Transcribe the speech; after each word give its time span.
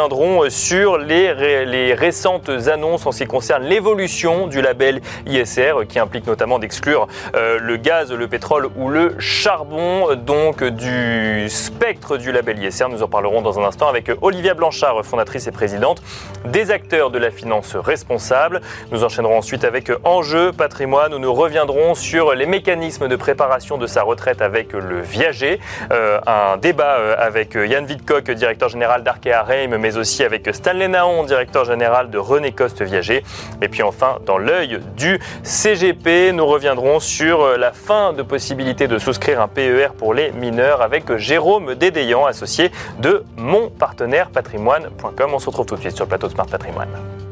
reviendrons 0.00 0.48
sur 0.48 0.96
les, 0.96 1.92
récentes 1.92 2.48
annonces 2.68 3.04
en 3.04 3.12
ce 3.12 3.18
qui 3.18 3.26
concerne 3.26 3.64
l'évolution 3.64 4.46
du 4.46 4.62
label 4.62 5.02
ISR, 5.26 5.72
qui 5.88 5.98
implique 5.98 6.26
notamment 6.26 6.58
d'exclure 6.58 7.06
euh, 7.34 7.58
le 7.60 7.76
gaz, 7.76 8.10
le 8.10 8.26
pétrole 8.26 8.68
ou 8.76 8.88
le 8.88 9.16
charbon, 9.18 10.14
donc 10.14 10.64
du 10.64 11.48
spectre 11.50 12.16
du 12.16 12.32
label 12.32 12.62
ISR. 12.62 12.86
Nous 12.88 13.02
en 13.02 13.08
parlerons 13.08 13.42
dans 13.42 13.58
un 13.60 13.64
instant 13.64 13.88
avec 13.88 14.10
Olivia 14.22 14.54
Blanchard, 14.54 15.04
fondatrice 15.04 15.46
et 15.46 15.52
présidente 15.52 16.02
des 16.46 16.70
acteurs 16.70 17.10
de 17.10 17.18
la 17.18 17.30
finance 17.30 17.76
responsable. 17.76 18.62
Nous 18.92 19.04
enchaînerons 19.04 19.36
ensuite 19.36 19.64
avec 19.64 19.92
Enjeu 20.04 20.52
patrimoine, 20.52 21.12
où 21.12 21.18
nous 21.18 21.34
reviendrons 21.34 21.94
sur 21.94 22.34
les 22.34 22.46
mécanismes 22.46 23.08
de 23.08 23.16
préparation 23.16 23.76
de 23.76 23.86
sa 23.86 24.02
retraite 24.02 24.40
avec 24.40 24.72
le 24.72 25.00
viager. 25.02 25.60
Euh, 25.92 26.20
un 26.26 26.56
débat 26.56 26.96
euh, 26.98 27.14
avec 27.18 27.54
Yann 27.54 27.84
Vidcock, 27.84 28.30
directeur 28.30 28.70
général 28.70 29.02
d'Arkea 29.02 29.42
Reim, 29.42 29.76
aussi 29.98 30.24
avec 30.24 30.48
Stanley 30.54 30.88
Naon, 30.88 31.24
directeur 31.24 31.64
général 31.64 32.10
de 32.10 32.18
René 32.18 32.52
Coste 32.52 32.82
Viager. 32.82 33.22
Et 33.62 33.68
puis 33.68 33.82
enfin, 33.82 34.18
dans 34.26 34.38
l'œil 34.38 34.80
du 34.96 35.18
CGP, 35.42 36.32
nous 36.32 36.46
reviendrons 36.46 37.00
sur 37.00 37.58
la 37.58 37.72
fin 37.72 38.12
de 38.12 38.22
possibilité 38.22 38.88
de 38.88 38.98
souscrire 38.98 39.40
un 39.40 39.48
PER 39.48 39.88
pour 39.96 40.14
les 40.14 40.32
mineurs 40.32 40.82
avec 40.82 41.16
Jérôme 41.16 41.74
Dédéian, 41.74 42.26
associé 42.26 42.70
de 42.98 43.24
mon 43.36 43.68
partenaire 43.70 44.30
patrimoine.com. 44.30 45.30
On 45.32 45.38
se 45.38 45.46
retrouve 45.46 45.66
tout 45.66 45.76
de 45.76 45.80
suite 45.80 45.96
sur 45.96 46.04
le 46.04 46.08
plateau 46.08 46.28
de 46.28 46.32
Smart 46.32 46.46
Patrimoine. 46.46 47.29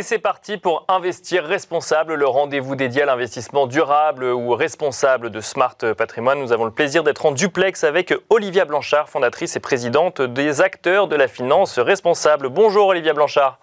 Et 0.00 0.02
c'est 0.02 0.18
parti 0.18 0.56
pour 0.56 0.86
Investir 0.88 1.44
Responsable, 1.44 2.14
le 2.14 2.26
rendez-vous 2.26 2.74
dédié 2.74 3.02
à 3.02 3.04
l'investissement 3.04 3.66
durable 3.66 4.24
ou 4.24 4.54
responsable 4.54 5.28
de 5.28 5.42
Smart 5.42 5.76
Patrimoine. 5.76 6.40
Nous 6.40 6.54
avons 6.54 6.64
le 6.64 6.70
plaisir 6.70 7.04
d'être 7.04 7.26
en 7.26 7.32
duplex 7.32 7.84
avec 7.84 8.14
Olivia 8.30 8.64
Blanchard, 8.64 9.10
fondatrice 9.10 9.56
et 9.56 9.60
présidente 9.60 10.22
des 10.22 10.62
acteurs 10.62 11.06
de 11.06 11.16
la 11.16 11.28
finance 11.28 11.78
responsable. 11.78 12.48
Bonjour 12.48 12.86
Olivia 12.86 13.12
Blanchard. 13.12 13.58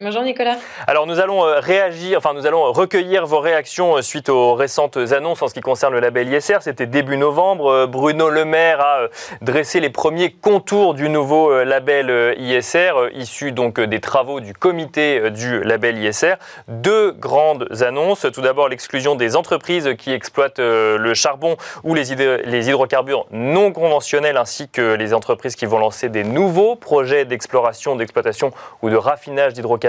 Bonjour 0.00 0.22
Nicolas. 0.22 0.54
Alors 0.86 1.08
nous 1.08 1.18
allons 1.18 1.44
euh, 1.44 1.58
réagir, 1.58 2.18
enfin 2.18 2.32
nous 2.32 2.46
allons 2.46 2.70
recueillir 2.70 3.26
vos 3.26 3.40
réactions 3.40 3.96
euh, 3.96 4.00
suite 4.00 4.28
aux 4.28 4.54
récentes 4.54 4.96
annonces 4.96 5.42
en 5.42 5.48
ce 5.48 5.54
qui 5.54 5.60
concerne 5.60 5.92
le 5.92 5.98
label 5.98 6.32
ISR. 6.32 6.58
C'était 6.60 6.86
début 6.86 7.16
novembre. 7.16 7.66
Euh, 7.68 7.86
Bruno 7.88 8.30
Le 8.30 8.44
Maire 8.44 8.80
a 8.80 9.08
dressé 9.42 9.80
les 9.80 9.90
premiers 9.90 10.30
contours 10.30 10.94
du 10.94 11.08
nouveau 11.08 11.64
label 11.64 12.36
ISR, 12.38 12.92
issu 13.12 13.50
donc 13.50 13.80
des 13.80 13.98
travaux 13.98 14.38
du 14.38 14.54
comité 14.54 15.32
du 15.32 15.64
label 15.64 15.98
ISR. 15.98 16.34
Deux 16.68 17.10
grandes 17.10 17.66
annonces. 17.82 18.24
Tout 18.32 18.40
d'abord 18.42 18.68
l'exclusion 18.68 19.16
des 19.16 19.34
entreprises 19.34 19.96
qui 19.98 20.12
exploitent 20.12 20.60
le 20.60 21.12
charbon 21.14 21.56
ou 21.82 21.94
les, 21.94 22.14
les 22.44 22.68
hydrocarbures 22.68 23.26
non 23.32 23.72
conventionnels, 23.72 24.36
ainsi 24.36 24.68
que 24.68 24.94
les 24.94 25.12
entreprises 25.12 25.56
qui 25.56 25.66
vont 25.66 25.80
lancer 25.80 26.08
des 26.08 26.22
nouveaux 26.22 26.76
projets 26.76 27.24
d'exploration, 27.24 27.96
d'exploitation 27.96 28.52
ou 28.82 28.90
de 28.90 28.96
raffinage 28.96 29.54
d'hydrocarbures 29.54 29.87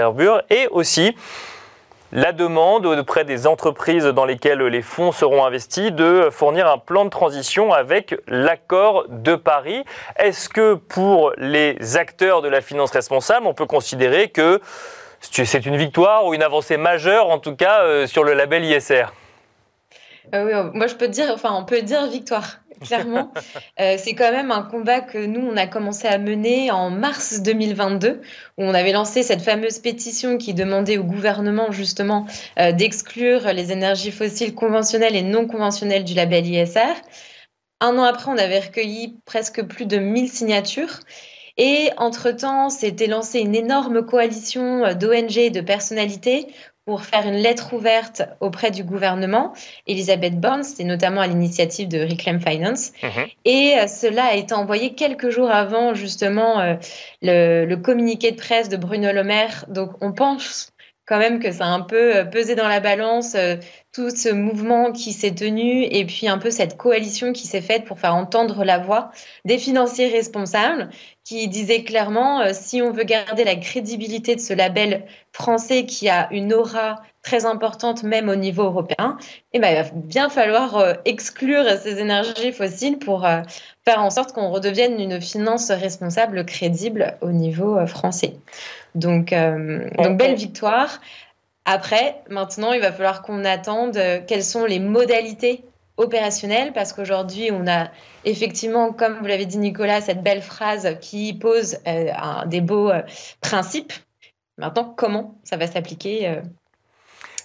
et 0.50 0.68
aussi 0.68 1.14
la 2.12 2.32
demande 2.32 2.86
auprès 2.86 3.24
des 3.24 3.46
entreprises 3.46 4.04
dans 4.04 4.24
lesquelles 4.24 4.62
les 4.62 4.82
fonds 4.82 5.12
seront 5.12 5.44
investis 5.44 5.92
de 5.92 6.28
fournir 6.30 6.68
un 6.68 6.78
plan 6.78 7.04
de 7.04 7.10
transition 7.10 7.72
avec 7.72 8.16
l'accord 8.26 9.04
de 9.08 9.36
Paris. 9.36 9.84
Est-ce 10.16 10.48
que 10.48 10.74
pour 10.74 11.32
les 11.36 11.96
acteurs 11.96 12.42
de 12.42 12.48
la 12.48 12.60
finance 12.60 12.90
responsable, 12.90 13.46
on 13.46 13.54
peut 13.54 13.66
considérer 13.66 14.28
que 14.28 14.60
c'est 15.20 15.66
une 15.66 15.76
victoire 15.76 16.26
ou 16.26 16.34
une 16.34 16.42
avancée 16.42 16.78
majeure, 16.78 17.28
en 17.28 17.38
tout 17.38 17.54
cas, 17.54 17.82
euh, 17.82 18.06
sur 18.06 18.24
le 18.24 18.32
label 18.32 18.64
ISR 18.64 19.04
euh, 20.34 20.44
oui, 20.44 20.70
moi 20.74 20.86
je 20.86 20.94
peux 20.94 21.08
dire, 21.08 21.30
enfin 21.32 21.52
on 21.52 21.64
peut 21.64 21.82
dire 21.82 22.06
victoire 22.08 22.60
clairement. 22.80 23.32
Euh, 23.78 23.96
c'est 23.98 24.14
quand 24.14 24.30
même 24.30 24.50
un 24.50 24.62
combat 24.62 25.00
que 25.00 25.16
nous, 25.16 25.40
on 25.40 25.56
a 25.56 25.66
commencé 25.66 26.06
à 26.06 26.18
mener 26.18 26.70
en 26.70 26.90
mars 26.90 27.40
2022, 27.40 28.20
où 28.58 28.62
on 28.62 28.74
avait 28.74 28.92
lancé 28.92 29.22
cette 29.22 29.40
fameuse 29.40 29.78
pétition 29.78 30.36
qui 30.36 30.52
demandait 30.52 30.98
au 30.98 31.04
gouvernement 31.04 31.72
justement 31.72 32.26
euh, 32.58 32.72
d'exclure 32.72 33.52
les 33.54 33.72
énergies 33.72 34.10
fossiles 34.10 34.54
conventionnelles 34.54 35.16
et 35.16 35.22
non 35.22 35.46
conventionnelles 35.46 36.04
du 36.04 36.12
label 36.12 36.46
ISR. 36.46 36.92
Un 37.80 37.96
an 37.96 38.02
après, 38.02 38.30
on 38.30 38.36
avait 38.36 38.60
recueilli 38.60 39.18
presque 39.24 39.62
plus 39.62 39.86
de 39.86 39.96
1000 39.96 40.28
signatures. 40.28 41.00
Et 41.56 41.90
entre-temps, 41.96 42.68
s'était 42.68 43.06
lancée 43.06 43.40
une 43.40 43.54
énorme 43.54 44.04
coalition 44.04 44.84
euh, 44.84 44.94
d'ONG 44.94 45.38
et 45.38 45.50
de 45.50 45.62
personnalités 45.62 46.48
pour 46.90 47.04
faire 47.04 47.24
une 47.24 47.36
lettre 47.36 47.72
ouverte 47.72 48.22
auprès 48.40 48.72
du 48.72 48.82
gouvernement. 48.82 49.52
Elisabeth 49.86 50.40
Borne, 50.40 50.64
c'était 50.64 50.82
notamment 50.82 51.20
à 51.20 51.28
l'initiative 51.28 51.86
de 51.86 52.00
Reclaim 52.00 52.40
Finance. 52.40 52.90
Mhm. 53.04 53.26
Et 53.44 53.78
euh, 53.78 53.86
cela 53.86 54.24
a 54.24 54.34
été 54.34 54.54
envoyé 54.54 54.94
quelques 54.94 55.30
jours 55.30 55.52
avant 55.52 55.94
justement 55.94 56.58
euh, 56.58 56.74
le, 57.22 57.64
le, 57.64 57.76
communiqué 57.76 58.32
de 58.32 58.36
presse 58.36 58.68
de 58.68 58.76
Bruno 58.76 59.12
Le 59.12 59.22
Maire. 59.22 59.66
Donc 59.68 59.92
on 60.00 60.10
pense 60.10 60.72
quand 61.06 61.18
même 61.18 61.38
que 61.38 61.52
ça 61.52 61.66
a 61.66 61.68
un 61.68 61.82
peu 61.82 62.16
euh, 62.16 62.24
pesé 62.24 62.56
dans 62.56 62.66
la 62.66 62.80
balance 62.80 63.36
tout 63.92 64.10
ce 64.10 64.28
mouvement 64.28 64.92
qui 64.92 65.12
s'est 65.12 65.34
tenu 65.34 65.82
et 65.82 66.04
puis 66.04 66.28
un 66.28 66.38
peu 66.38 66.50
cette 66.50 66.76
coalition 66.76 67.32
qui 67.32 67.48
s'est 67.48 67.60
faite 67.60 67.84
pour 67.84 67.98
faire 67.98 68.14
entendre 68.14 68.62
la 68.62 68.78
voix 68.78 69.10
des 69.44 69.58
financiers 69.58 70.08
responsables 70.08 70.90
qui 71.24 71.48
disaient 71.48 71.82
clairement 71.82 72.40
euh, 72.40 72.50
si 72.52 72.82
on 72.82 72.92
veut 72.92 73.02
garder 73.02 73.42
la 73.42 73.56
crédibilité 73.56 74.36
de 74.36 74.40
ce 74.40 74.54
label 74.54 75.04
français 75.32 75.86
qui 75.86 76.08
a 76.08 76.28
une 76.32 76.52
aura 76.52 77.02
très 77.22 77.46
importante 77.46 78.04
même 78.04 78.28
au 78.28 78.36
niveau 78.36 78.62
européen, 78.62 79.18
eh 79.52 79.58
ben, 79.58 79.68
il 79.68 79.82
va 79.82 79.88
bien 79.92 80.28
falloir 80.30 80.76
euh, 80.76 80.94
exclure 81.04 81.64
ces 81.82 81.98
énergies 81.98 82.52
fossiles 82.52 82.98
pour 82.98 83.26
euh, 83.26 83.42
faire 83.84 84.02
en 84.02 84.10
sorte 84.10 84.32
qu'on 84.32 84.50
redevienne 84.50 85.00
une 85.00 85.20
finance 85.20 85.70
responsable 85.70 86.46
crédible 86.46 87.18
au 87.22 87.32
niveau 87.32 87.84
français. 87.86 88.34
Donc, 88.94 89.32
donc 89.32 90.16
belle 90.16 90.34
victoire. 90.34 91.00
Après, 91.72 92.20
maintenant, 92.28 92.72
il 92.72 92.80
va 92.80 92.90
falloir 92.90 93.22
qu'on 93.22 93.44
attende 93.44 93.96
euh, 93.96 94.20
quelles 94.26 94.42
sont 94.42 94.64
les 94.64 94.80
modalités 94.80 95.62
opérationnelles, 95.98 96.72
parce 96.72 96.92
qu'aujourd'hui, 96.92 97.50
on 97.52 97.64
a 97.68 97.92
effectivement, 98.24 98.92
comme 98.92 99.18
vous 99.20 99.26
l'avez 99.26 99.46
dit 99.46 99.58
Nicolas, 99.58 100.00
cette 100.00 100.20
belle 100.20 100.42
phrase 100.42 100.96
qui 101.00 101.32
pose 101.32 101.76
euh, 101.86 102.10
des 102.46 102.60
beaux 102.60 102.90
euh, 102.90 103.02
principes. 103.40 103.92
Maintenant, 104.58 104.92
comment 104.96 105.38
ça 105.44 105.56
va 105.56 105.68
s'appliquer 105.68 106.40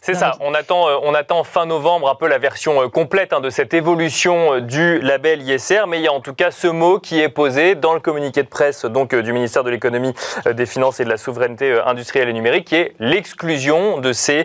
c'est 0.06 0.14
ça, 0.14 0.34
on 0.40 0.54
attend, 0.54 0.88
euh, 0.88 0.98
on 1.02 1.16
attend 1.16 1.44
fin 1.44 1.66
novembre 1.66 2.08
un 2.12 2.14
peu 2.14 2.28
la 2.28 2.38
version 2.38 2.80
euh, 2.80 2.90
complète 2.90 3.34
hein, 3.34 3.40
de 3.40 3.50
cette 3.50 3.74
évolution 3.74 4.54
euh, 4.54 4.62
du 4.62 5.00
label 5.00 5.42
ISR, 5.42 5.86
mais 5.88 5.98
il 5.98 6.04
y 6.04 6.08
a 6.08 6.14
en 6.14 6.20
tout 6.20 6.36
cas 6.36 6.52
ce 6.52 6.68
mot 6.68 7.00
qui 7.00 7.20
est 7.20 7.28
posé 7.28 7.74
dans 7.74 7.96
le 7.96 8.00
communiqué 8.00 8.44
de 8.44 8.48
presse 8.48 8.86
donc 8.86 9.16
du 9.16 9.34
ministère 9.34 9.64
de 9.64 9.72
l'économie, 9.72 10.14
des 10.46 10.68
finances 10.68 11.00
et 11.00 11.06
de 11.06 11.10
la 11.10 11.18
souveraineté 11.18 11.82
industrielle 11.88 12.30
et 12.30 12.34
numérique, 12.34 12.68
qui 12.68 12.76
est 12.76 12.94
l'exclusion 13.00 13.98
de 13.98 14.14
ces 14.14 14.44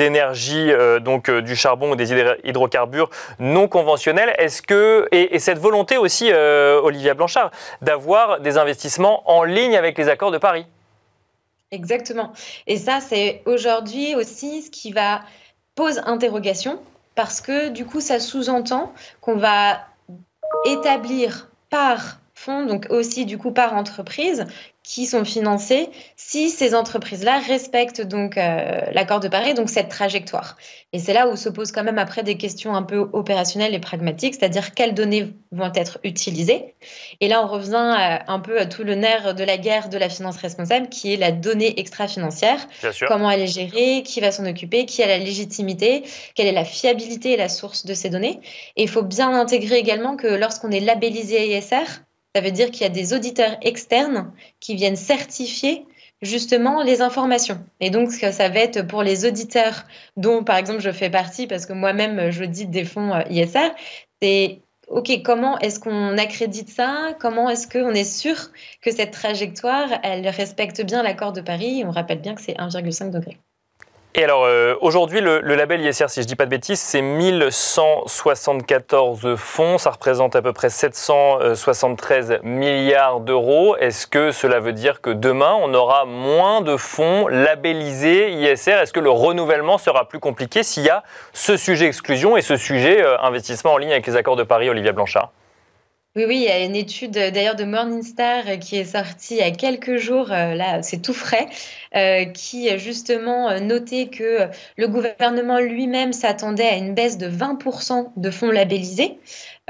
énergies 0.00 0.70
donc 1.00 1.30
du 1.30 1.56
charbon 1.56 1.92
ou 1.92 1.96
des 1.96 2.12
hydrocarbures 2.44 3.08
non 3.38 3.68
conventionnels. 3.68 4.34
Est-ce 4.36 4.60
que 4.60 5.08
et, 5.12 5.34
et, 5.34 5.38
cette 5.38 5.58
volonté 5.58 5.96
aussi, 5.96 6.30
Olivia 6.30 7.14
Blanchard, 7.14 7.50
d'avoir 7.80 8.40
des 8.40 8.58
investissements 8.58 9.22
en 9.30 9.44
ligne 9.44 9.76
avec 9.78 9.96
les 9.96 10.10
accords 10.10 10.30
de 10.30 10.38
Paris? 10.38 10.66
Exactement. 11.74 12.32
Et 12.66 12.78
ça, 12.78 13.00
c'est 13.00 13.42
aujourd'hui 13.46 14.14
aussi 14.14 14.62
ce 14.62 14.70
qui 14.70 14.92
va 14.92 15.22
pose 15.74 16.00
interrogation 16.06 16.80
parce 17.16 17.40
que 17.40 17.68
du 17.68 17.84
coup, 17.84 18.00
ça 18.00 18.20
sous-entend 18.20 18.92
qu'on 19.20 19.36
va 19.36 19.80
établir 20.64 21.50
par 21.70 22.20
fonds, 22.34 22.64
donc 22.64 22.86
aussi 22.90 23.26
du 23.26 23.38
coup 23.38 23.50
par 23.50 23.74
entreprise, 23.74 24.46
qui 24.84 25.06
sont 25.06 25.24
financés 25.24 25.88
si 26.14 26.50
ces 26.50 26.74
entreprises-là 26.74 27.38
respectent 27.38 28.02
donc 28.02 28.36
euh, 28.36 28.82
l'accord 28.92 29.18
de 29.18 29.28
Paris, 29.28 29.54
donc 29.54 29.70
cette 29.70 29.88
trajectoire. 29.88 30.58
Et 30.92 30.98
c'est 30.98 31.14
là 31.14 31.26
où 31.26 31.36
se 31.36 31.48
posent 31.48 31.72
quand 31.72 31.82
même 31.82 31.98
après 31.98 32.22
des 32.22 32.36
questions 32.36 32.76
un 32.76 32.82
peu 32.82 33.08
opérationnelles 33.14 33.74
et 33.74 33.78
pragmatiques, 33.80 34.34
c'est-à-dire 34.34 34.74
quelles 34.74 34.92
données 34.92 35.32
vont 35.52 35.72
être 35.74 35.98
utilisées. 36.04 36.74
Et 37.22 37.28
là, 37.28 37.42
on 37.42 37.48
revient 37.48 38.20
un 38.28 38.38
peu 38.40 38.60
à 38.60 38.66
tout 38.66 38.84
le 38.84 38.94
nerf 38.94 39.34
de 39.34 39.42
la 39.42 39.56
guerre 39.56 39.88
de 39.88 39.96
la 39.96 40.10
finance 40.10 40.36
responsable, 40.36 40.90
qui 40.90 41.14
est 41.14 41.16
la 41.16 41.32
donnée 41.32 41.80
extra-financière. 41.80 42.68
Comment 43.08 43.30
elle 43.30 43.40
est 43.40 43.46
gérée, 43.46 44.02
qui 44.04 44.20
va 44.20 44.32
s'en 44.32 44.44
occuper, 44.44 44.84
qui 44.84 45.02
a 45.02 45.06
la 45.06 45.18
légitimité, 45.18 46.04
quelle 46.34 46.46
est 46.46 46.52
la 46.52 46.64
fiabilité 46.64 47.32
et 47.32 47.36
la 47.38 47.48
source 47.48 47.86
de 47.86 47.94
ces 47.94 48.10
données. 48.10 48.40
Et 48.76 48.82
il 48.82 48.88
faut 48.88 49.02
bien 49.02 49.32
intégrer 49.32 49.78
également 49.78 50.16
que 50.16 50.26
lorsqu'on 50.26 50.70
est 50.70 50.80
labellisé 50.80 51.56
ISR, 51.56 52.04
ça 52.34 52.40
veut 52.40 52.50
dire 52.50 52.70
qu'il 52.70 52.82
y 52.82 52.86
a 52.86 52.90
des 52.90 53.14
auditeurs 53.14 53.56
externes 53.62 54.32
qui 54.60 54.74
viennent 54.74 54.96
certifier 54.96 55.86
justement 56.22 56.82
les 56.82 57.00
informations. 57.00 57.64
Et 57.80 57.90
donc, 57.90 58.10
ça 58.10 58.48
va 58.48 58.60
être 58.60 58.82
pour 58.82 59.02
les 59.02 59.26
auditeurs 59.26 59.84
dont, 60.16 60.42
par 60.42 60.56
exemple, 60.56 60.80
je 60.80 60.90
fais 60.90 61.10
partie, 61.10 61.46
parce 61.46 61.66
que 61.66 61.72
moi-même, 61.72 62.30
j'audite 62.30 62.70
des 62.70 62.84
fonds 62.84 63.12
euh, 63.12 63.22
ISR, 63.30 63.70
c'est 64.20 64.60
OK, 64.88 65.10
comment 65.22 65.58
est-ce 65.60 65.80
qu'on 65.80 66.18
accrédite 66.18 66.68
ça? 66.68 67.14
Comment 67.18 67.48
est-ce 67.48 67.68
qu'on 67.68 67.92
est 67.92 68.04
sûr 68.04 68.36
que 68.82 68.90
cette 68.90 69.12
trajectoire, 69.12 69.88
elle 70.02 70.26
respecte 70.28 70.84
bien 70.84 71.02
l'accord 71.02 71.32
de 71.32 71.40
Paris? 71.40 71.84
On 71.86 71.90
rappelle 71.90 72.20
bien 72.20 72.34
que 72.34 72.42
c'est 72.42 72.54
1,5 72.54 73.10
degré. 73.10 73.38
Et 74.16 74.22
alors, 74.22 74.44
euh, 74.44 74.76
aujourd'hui, 74.80 75.20
le, 75.20 75.40
label 75.40 75.80
ISR, 75.80 76.08
si 76.08 76.20
je 76.20 76.26
ne 76.26 76.28
dis 76.28 76.36
pas 76.36 76.44
de 76.44 76.50
bêtises, 76.50 76.78
c'est 76.78 77.02
1174 77.02 79.34
fonds. 79.34 79.76
Ça 79.76 79.90
représente 79.90 80.36
à 80.36 80.42
peu 80.42 80.52
près 80.52 80.70
773 80.70 82.38
milliards 82.44 83.18
d'euros. 83.18 83.76
Est-ce 83.76 84.06
que 84.06 84.30
cela 84.30 84.60
veut 84.60 84.72
dire 84.72 85.00
que 85.00 85.10
demain, 85.10 85.58
on 85.60 85.74
aura 85.74 86.04
moins 86.04 86.60
de 86.60 86.76
fonds 86.76 87.26
labellisés 87.26 88.30
ISR 88.34 88.82
Est-ce 88.82 88.92
que 88.92 89.00
le 89.00 89.10
renouvellement 89.10 89.78
sera 89.78 90.08
plus 90.08 90.20
compliqué 90.20 90.62
s'il 90.62 90.84
y 90.84 90.90
a 90.90 91.02
ce 91.32 91.56
sujet 91.56 91.86
exclusion 91.86 92.36
et 92.36 92.42
ce 92.42 92.56
sujet 92.56 93.02
euh, 93.02 93.20
investissement 93.20 93.72
en 93.72 93.78
ligne 93.78 93.90
avec 93.90 94.06
les 94.06 94.14
accords 94.14 94.36
de 94.36 94.44
Paris, 94.44 94.70
Olivia 94.70 94.92
Blanchard? 94.92 95.32
Oui, 96.16 96.26
oui, 96.28 96.36
il 96.36 96.42
y 96.42 96.48
a 96.48 96.64
une 96.64 96.76
étude 96.76 97.10
d'ailleurs 97.10 97.56
de 97.56 97.64
Morningstar 97.64 98.44
qui 98.60 98.76
est 98.76 98.84
sortie 98.84 99.34
il 99.34 99.38
y 99.38 99.42
a 99.42 99.50
quelques 99.50 99.96
jours, 99.96 100.30
euh, 100.30 100.54
là 100.54 100.80
c'est 100.80 101.02
tout 101.02 101.12
frais, 101.12 101.48
euh, 101.96 102.24
qui 102.26 102.78
justement 102.78 103.58
notait 103.58 104.06
que 104.06 104.48
le 104.76 104.86
gouvernement 104.86 105.58
lui-même 105.58 106.12
s'attendait 106.12 106.68
à 106.68 106.76
une 106.76 106.94
baisse 106.94 107.18
de 107.18 107.28
20% 107.28 108.12
de 108.16 108.30
fonds 108.30 108.52
labellisés. 108.52 109.18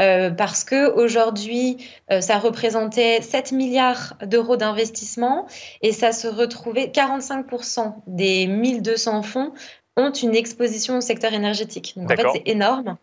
Euh, 0.01 0.31
parce 0.31 0.65
que 0.65 0.93
aujourd'hui, 0.93 1.79
ça 2.21 2.39
représentait 2.39 3.23
7 3.23 3.53
milliards 3.53 4.15
d'euros 4.27 4.57
d'investissement 4.57 5.47
et 5.83 5.93
ça 5.93 6.11
se 6.11 6.27
retrouvait 6.27 6.87
45% 6.87 7.95
des 8.09 8.49
1200 8.49 9.23
fonds 9.23 9.53
ont 9.97 10.11
une 10.11 10.35
exposition 10.35 10.99
au 10.99 11.01
secteur 11.01 11.33
énergétique. 11.33 11.95
Donc 11.97 12.11
en 12.11 12.17
fait, 12.17 12.27
c'est 12.35 12.49
énorme. 12.49 12.97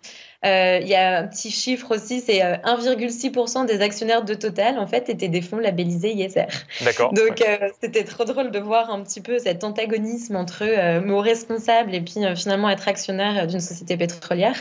Euh, 0.44 0.80
il 0.82 0.88
y 0.88 0.96
a 0.96 1.20
un 1.20 1.28
petit 1.28 1.52
chiffre 1.52 1.96
aussi, 1.96 2.20
c'est 2.20 2.40
1,6% 2.40 3.62
euh, 3.62 3.66
des 3.66 3.82
actionnaires 3.82 4.24
de 4.24 4.34
Total, 4.34 4.80
en 4.80 4.88
fait, 4.88 5.08
étaient 5.10 5.28
des 5.28 5.42
fonds 5.42 5.60
labellisés 5.60 6.14
ISR. 6.14 6.48
D'accord. 6.82 7.14
Donc, 7.14 7.42
euh, 7.42 7.70
c'était 7.80 8.04
trop 8.04 8.26
drôle 8.26 8.50
de 8.50 8.58
voir 8.58 8.90
un 8.90 9.04
petit 9.04 9.22
peu 9.22 9.38
cet 9.38 9.64
antagonisme 9.64 10.36
entre 10.36 11.00
mots 11.00 11.22
responsables 11.22 11.94
et 11.94 12.02
puis 12.02 12.16
finalement 12.36 12.70
être 12.70 12.88
actionnaire 12.88 13.46
d'une 13.46 13.60
société 13.60 13.98
pétrolière. 13.98 14.56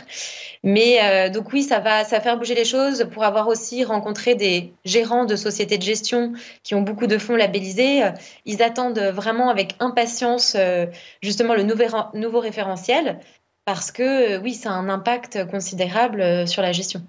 Mais 0.63 1.29
donc 1.31 1.51
oui, 1.53 1.63
ça 1.63 1.79
va, 1.79 2.03
ça 2.03 2.17
va 2.17 2.21
faire 2.21 2.37
bouger 2.37 2.53
les 2.53 2.65
choses 2.65 3.07
pour 3.11 3.23
avoir 3.23 3.47
aussi 3.47 3.83
rencontré 3.83 4.35
des 4.35 4.73
gérants 4.85 5.25
de 5.25 5.35
sociétés 5.35 5.77
de 5.77 5.83
gestion 5.83 6.33
qui 6.63 6.75
ont 6.75 6.81
beaucoup 6.81 7.07
de 7.07 7.17
fonds 7.17 7.35
labellisés. 7.35 8.01
Ils 8.45 8.61
attendent 8.61 8.99
vraiment 8.99 9.49
avec 9.49 9.75
impatience 9.79 10.55
justement 11.21 11.55
le 11.55 11.63
nouveau, 11.63 11.85
nouveau 12.13 12.39
référentiel 12.39 13.19
parce 13.65 13.91
que 13.91 14.37
oui, 14.39 14.53
ça 14.53 14.71
a 14.71 14.73
un 14.73 14.89
impact 14.89 15.49
considérable 15.49 16.21
euh, 16.21 16.45
sur 16.45 16.61
la 16.61 16.71
gestion. 16.71 17.01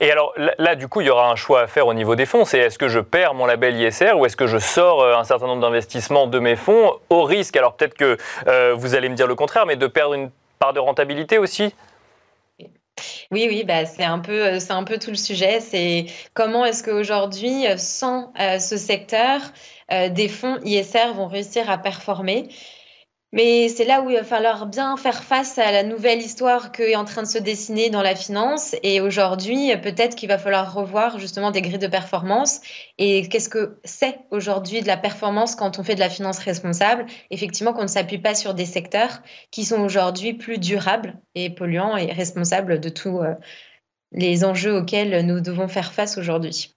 Et 0.00 0.10
alors 0.10 0.32
là, 0.58 0.74
du 0.74 0.88
coup, 0.88 1.00
il 1.00 1.06
y 1.06 1.10
aura 1.10 1.30
un 1.30 1.36
choix 1.36 1.62
à 1.62 1.66
faire 1.66 1.86
au 1.86 1.94
niveau 1.94 2.16
des 2.16 2.26
fonds. 2.26 2.44
C'est 2.44 2.58
est-ce 2.58 2.78
que 2.78 2.88
je 2.88 2.98
perds 2.98 3.34
mon 3.34 3.46
label 3.46 3.76
ISR 3.76 4.12
ou 4.16 4.26
est-ce 4.26 4.36
que 4.36 4.46
je 4.46 4.58
sors 4.58 5.02
euh, 5.02 5.16
un 5.16 5.24
certain 5.24 5.46
nombre 5.46 5.62
d'investissements 5.62 6.26
de 6.26 6.38
mes 6.38 6.56
fonds 6.56 6.92
au 7.10 7.22
risque, 7.22 7.56
alors 7.56 7.74
peut-être 7.76 7.94
que 7.94 8.16
euh, 8.48 8.74
vous 8.74 8.94
allez 8.94 9.08
me 9.08 9.14
dire 9.14 9.26
le 9.26 9.34
contraire, 9.34 9.66
mais 9.66 9.76
de 9.76 9.86
perdre 9.86 10.14
une 10.14 10.30
part 10.58 10.72
de 10.72 10.80
rentabilité 10.80 11.38
aussi? 11.38 11.74
Oui, 13.30 13.46
oui, 13.48 13.62
bah, 13.62 13.84
c'est 13.84 14.04
un 14.04 14.18
peu, 14.18 14.58
c'est 14.58 14.72
un 14.72 14.82
peu 14.82 14.98
tout 14.98 15.10
le 15.10 15.16
sujet. 15.16 15.60
C'est 15.60 16.06
comment 16.34 16.64
est-ce 16.64 16.82
qu'aujourd'hui, 16.82 17.64
sans 17.76 18.32
ce 18.58 18.76
secteur, 18.76 19.40
des 19.88 20.28
fonds 20.28 20.58
ISR 20.64 21.12
vont 21.14 21.28
réussir 21.28 21.70
à 21.70 21.78
performer? 21.78 22.48
Mais 23.32 23.68
c'est 23.68 23.84
là 23.84 24.00
où 24.00 24.08
il 24.08 24.16
va 24.16 24.24
falloir 24.24 24.66
bien 24.66 24.96
faire 24.96 25.22
face 25.22 25.58
à 25.58 25.70
la 25.70 25.82
nouvelle 25.82 26.20
histoire 26.20 26.72
qui 26.72 26.82
est 26.82 26.96
en 26.96 27.04
train 27.04 27.22
de 27.22 27.26
se 27.26 27.36
dessiner 27.38 27.90
dans 27.90 28.00
la 28.00 28.14
finance. 28.14 28.74
Et 28.82 29.02
aujourd'hui, 29.02 29.70
peut-être 29.82 30.16
qu'il 30.16 30.28
va 30.30 30.38
falloir 30.38 30.72
revoir 30.72 31.18
justement 31.18 31.50
des 31.50 31.60
grilles 31.60 31.78
de 31.78 31.86
performance. 31.86 32.60
Et 32.96 33.28
qu'est-ce 33.28 33.50
que 33.50 33.78
c'est 33.84 34.18
aujourd'hui 34.30 34.80
de 34.80 34.86
la 34.86 34.96
performance 34.96 35.56
quand 35.56 35.78
on 35.78 35.82
fait 35.82 35.94
de 35.94 36.00
la 36.00 36.08
finance 36.08 36.38
responsable? 36.38 37.04
Effectivement, 37.30 37.74
qu'on 37.74 37.82
ne 37.82 37.86
s'appuie 37.86 38.18
pas 38.18 38.34
sur 38.34 38.54
des 38.54 38.66
secteurs 38.66 39.20
qui 39.50 39.66
sont 39.66 39.80
aujourd'hui 39.80 40.32
plus 40.32 40.58
durables 40.58 41.18
et 41.34 41.50
polluants 41.50 41.98
et 41.98 42.10
responsables 42.12 42.80
de 42.80 42.88
tous 42.88 43.20
euh, 43.20 43.34
les 44.10 44.44
enjeux 44.44 44.74
auxquels 44.74 45.26
nous 45.26 45.40
devons 45.40 45.68
faire 45.68 45.92
face 45.92 46.16
aujourd'hui. 46.16 46.74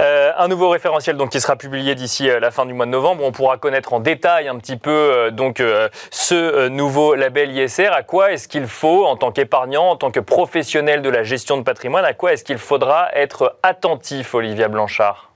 Euh, 0.00 0.32
un 0.38 0.48
nouveau 0.48 0.70
référentiel 0.70 1.18
qui 1.30 1.40
sera 1.42 1.56
publié 1.56 1.94
d'ici 1.94 2.30
euh, 2.30 2.40
la 2.40 2.50
fin 2.50 2.64
du 2.64 2.72
mois 2.72 2.86
de 2.86 2.90
novembre. 2.90 3.22
On 3.22 3.32
pourra 3.32 3.58
connaître 3.58 3.92
en 3.92 4.00
détail 4.00 4.48
un 4.48 4.56
petit 4.56 4.78
peu 4.78 4.90
euh, 4.90 5.30
donc 5.30 5.62
ce 6.10 6.68
nouveau 6.68 7.14
label 7.14 7.54
ISR. 7.54 7.88
À 7.92 8.02
quoi 8.02 8.32
est-ce 8.32 8.48
qu'il 8.48 8.66
faut, 8.66 9.04
en 9.04 9.16
tant 9.16 9.30
qu'épargnant, 9.30 9.90
en 9.90 9.96
tant 9.96 10.10
que 10.10 10.20
professionnel 10.20 11.02
de 11.02 11.10
la 11.10 11.22
gestion 11.22 11.58
de 11.58 11.62
patrimoine, 11.62 12.06
à 12.06 12.14
quoi 12.14 12.32
est-ce 12.32 12.44
qu'il 12.44 12.56
faudra 12.56 13.10
être 13.14 13.58
attentif, 13.62 14.34
Olivia 14.34 14.68
Blanchard? 14.68 15.30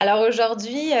Alors 0.00 0.26
aujourd'hui, 0.26 0.92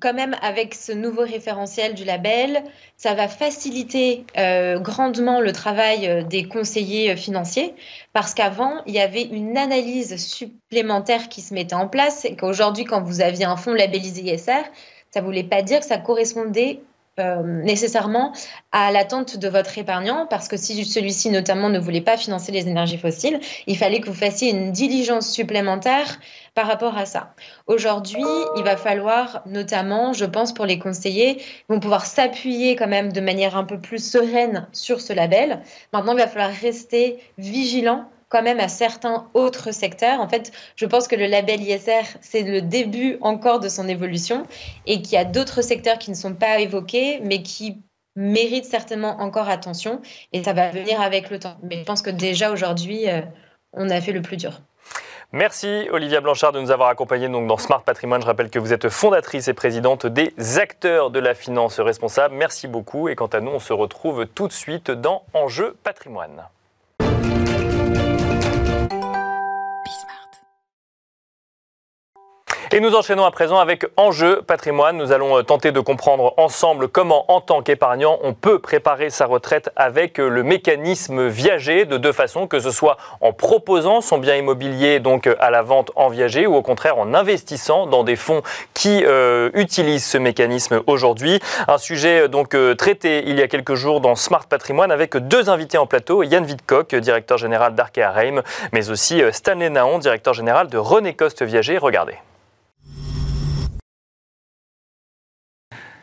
quand 0.00 0.14
même, 0.14 0.36
avec 0.40 0.74
ce 0.74 0.92
nouveau 0.92 1.22
référentiel 1.22 1.94
du 1.94 2.04
label, 2.04 2.62
ça 2.96 3.14
va 3.14 3.28
faciliter 3.28 4.24
euh, 4.38 4.78
grandement 4.78 5.40
le 5.40 5.52
travail 5.52 6.08
euh, 6.08 6.22
des 6.22 6.44
conseillers 6.44 7.12
euh, 7.12 7.16
financiers. 7.16 7.74
Parce 8.12 8.34
qu'avant, 8.34 8.82
il 8.86 8.94
y 8.94 9.00
avait 9.00 9.22
une 9.22 9.56
analyse 9.56 10.16
supplémentaire 10.16 11.28
qui 11.28 11.42
se 11.42 11.52
mettait 11.52 11.74
en 11.74 11.88
place 11.88 12.24
et 12.24 12.36
qu'aujourd'hui, 12.36 12.84
quand 12.84 13.02
vous 13.02 13.20
aviez 13.20 13.44
un 13.44 13.56
fonds 13.56 13.74
labellisé 13.74 14.22
ISR, 14.22 14.62
ça 15.10 15.20
ne 15.20 15.26
voulait 15.26 15.44
pas 15.44 15.62
dire 15.62 15.80
que 15.80 15.86
ça 15.86 15.98
correspondait 15.98 16.80
euh, 17.20 17.42
nécessairement 17.42 18.32
à 18.72 18.90
l'attente 18.90 19.36
de 19.36 19.48
votre 19.48 19.76
épargnant, 19.76 20.26
parce 20.26 20.48
que 20.48 20.56
si 20.56 20.82
celui-ci 20.84 21.28
notamment 21.30 21.68
ne 21.68 21.78
voulait 21.78 22.00
pas 22.00 22.16
financer 22.16 22.52
les 22.52 22.68
énergies 22.68 22.96
fossiles, 22.96 23.38
il 23.66 23.76
fallait 23.76 24.00
que 24.00 24.06
vous 24.06 24.14
fassiez 24.14 24.50
une 24.50 24.72
diligence 24.72 25.30
supplémentaire 25.30 26.18
par 26.54 26.66
rapport 26.66 26.96
à 26.96 27.04
ça. 27.04 27.34
Aujourd'hui, 27.66 28.24
il 28.56 28.62
va 28.64 28.78
falloir 28.78 29.42
notamment, 29.44 30.14
je 30.14 30.24
pense 30.24 30.54
pour 30.54 30.64
les 30.64 30.78
conseillers, 30.78 31.36
ils 31.38 31.72
vont 31.72 31.80
pouvoir 31.80 32.06
s'appuyer 32.06 32.76
quand 32.76 32.88
même 32.88 33.12
de 33.12 33.20
manière 33.20 33.58
un 33.58 33.64
peu 33.64 33.78
plus 33.78 34.02
sereine 34.02 34.66
sur 34.72 35.02
ce 35.02 35.12
label. 35.12 35.60
Maintenant, 35.92 36.12
il 36.12 36.18
va 36.18 36.28
falloir 36.28 36.50
rester 36.50 37.18
vigilant 37.36 38.08
quand 38.32 38.42
même 38.42 38.60
à 38.60 38.68
certains 38.68 39.26
autres 39.34 39.72
secteurs. 39.72 40.20
En 40.20 40.28
fait, 40.28 40.52
je 40.74 40.86
pense 40.86 41.06
que 41.06 41.14
le 41.14 41.26
label 41.26 41.60
ISR, 41.60 42.00
c'est 42.22 42.42
le 42.42 42.62
début 42.62 43.18
encore 43.20 43.60
de 43.60 43.68
son 43.68 43.86
évolution 43.88 44.46
et 44.86 45.02
qu'il 45.02 45.12
y 45.12 45.18
a 45.18 45.26
d'autres 45.26 45.60
secteurs 45.60 45.98
qui 45.98 46.10
ne 46.10 46.16
sont 46.16 46.34
pas 46.34 46.58
évoqués, 46.58 47.20
mais 47.22 47.42
qui 47.42 47.82
méritent 48.16 48.64
certainement 48.64 49.20
encore 49.20 49.50
attention 49.50 50.00
et 50.32 50.42
ça 50.42 50.54
va 50.54 50.70
venir 50.70 51.02
avec 51.02 51.28
le 51.28 51.38
temps. 51.38 51.58
Mais 51.62 51.80
je 51.80 51.84
pense 51.84 52.00
que 52.00 52.08
déjà 52.08 52.50
aujourd'hui, 52.52 53.06
euh, 53.10 53.20
on 53.74 53.90
a 53.90 54.00
fait 54.00 54.12
le 54.12 54.22
plus 54.22 54.38
dur. 54.38 54.62
Merci 55.32 55.88
Olivia 55.90 56.22
Blanchard 56.22 56.52
de 56.52 56.60
nous 56.60 56.70
avoir 56.70 56.88
accompagnés 56.88 57.28
donc 57.28 57.46
dans 57.46 57.58
Smart 57.58 57.82
Patrimoine. 57.82 58.22
Je 58.22 58.26
rappelle 58.26 58.48
que 58.48 58.58
vous 58.58 58.72
êtes 58.72 58.88
fondatrice 58.88 59.48
et 59.48 59.54
présidente 59.54 60.06
des 60.06 60.32
acteurs 60.58 61.10
de 61.10 61.18
la 61.18 61.34
finance 61.34 61.80
responsable. 61.80 62.34
Merci 62.34 62.66
beaucoup 62.66 63.10
et 63.10 63.14
quant 63.14 63.26
à 63.26 63.40
nous, 63.40 63.50
on 63.50 63.58
se 63.58 63.74
retrouve 63.74 64.26
tout 64.26 64.48
de 64.48 64.52
suite 64.52 64.90
dans 64.90 65.22
Enjeu 65.34 65.76
Patrimoine. 65.84 66.44
Et 72.74 72.80
nous 72.80 72.94
enchaînons 72.94 73.26
à 73.26 73.30
présent 73.30 73.58
avec 73.58 73.84
Enjeu 73.98 74.40
patrimoine. 74.40 74.96
Nous 74.96 75.12
allons 75.12 75.36
euh, 75.36 75.42
tenter 75.42 75.72
de 75.72 75.80
comprendre 75.80 76.32
ensemble 76.38 76.88
comment, 76.88 77.30
en 77.30 77.42
tant 77.42 77.60
qu'épargnant, 77.60 78.18
on 78.22 78.32
peut 78.32 78.60
préparer 78.60 79.10
sa 79.10 79.26
retraite 79.26 79.68
avec 79.76 80.18
euh, 80.18 80.30
le 80.30 80.42
mécanisme 80.42 81.26
viager 81.26 81.84
de 81.84 81.98
deux 81.98 82.12
façons, 82.12 82.46
que 82.46 82.60
ce 82.60 82.70
soit 82.70 82.96
en 83.20 83.34
proposant 83.34 84.00
son 84.00 84.16
bien 84.16 84.36
immobilier 84.36 85.00
donc 85.00 85.26
euh, 85.26 85.34
à 85.38 85.50
la 85.50 85.60
vente 85.60 85.90
en 85.96 86.08
viager 86.08 86.46
ou 86.46 86.54
au 86.54 86.62
contraire 86.62 86.96
en 86.96 87.12
investissant 87.12 87.86
dans 87.86 88.04
des 88.04 88.16
fonds 88.16 88.40
qui 88.72 89.04
utilisent 89.52 90.06
ce 90.06 90.16
mécanisme 90.16 90.80
aujourd'hui. 90.86 91.40
Un 91.68 91.76
sujet 91.76 92.28
donc 92.28 92.56
traité 92.78 93.24
il 93.26 93.38
y 93.38 93.42
a 93.42 93.48
quelques 93.48 93.74
jours 93.74 94.00
dans 94.00 94.14
Smart 94.14 94.46
Patrimoine 94.46 94.90
avec 94.90 95.16
deux 95.16 95.50
invités 95.50 95.76
en 95.76 95.86
plateau, 95.86 96.22
Yann 96.22 96.44
Vidcock, 96.44 96.94
directeur 96.94 97.36
général 97.36 97.74
d'Arkea 97.74 98.10
Reim, 98.10 98.42
mais 98.72 98.90
aussi 98.90 99.22
Stanley 99.32 99.68
Naon, 99.68 99.98
directeur 99.98 100.32
général 100.32 100.68
de 100.68 100.78
René 100.78 101.14
Coste 101.14 101.42
Viager. 101.42 101.76
Regardez. 101.76 102.16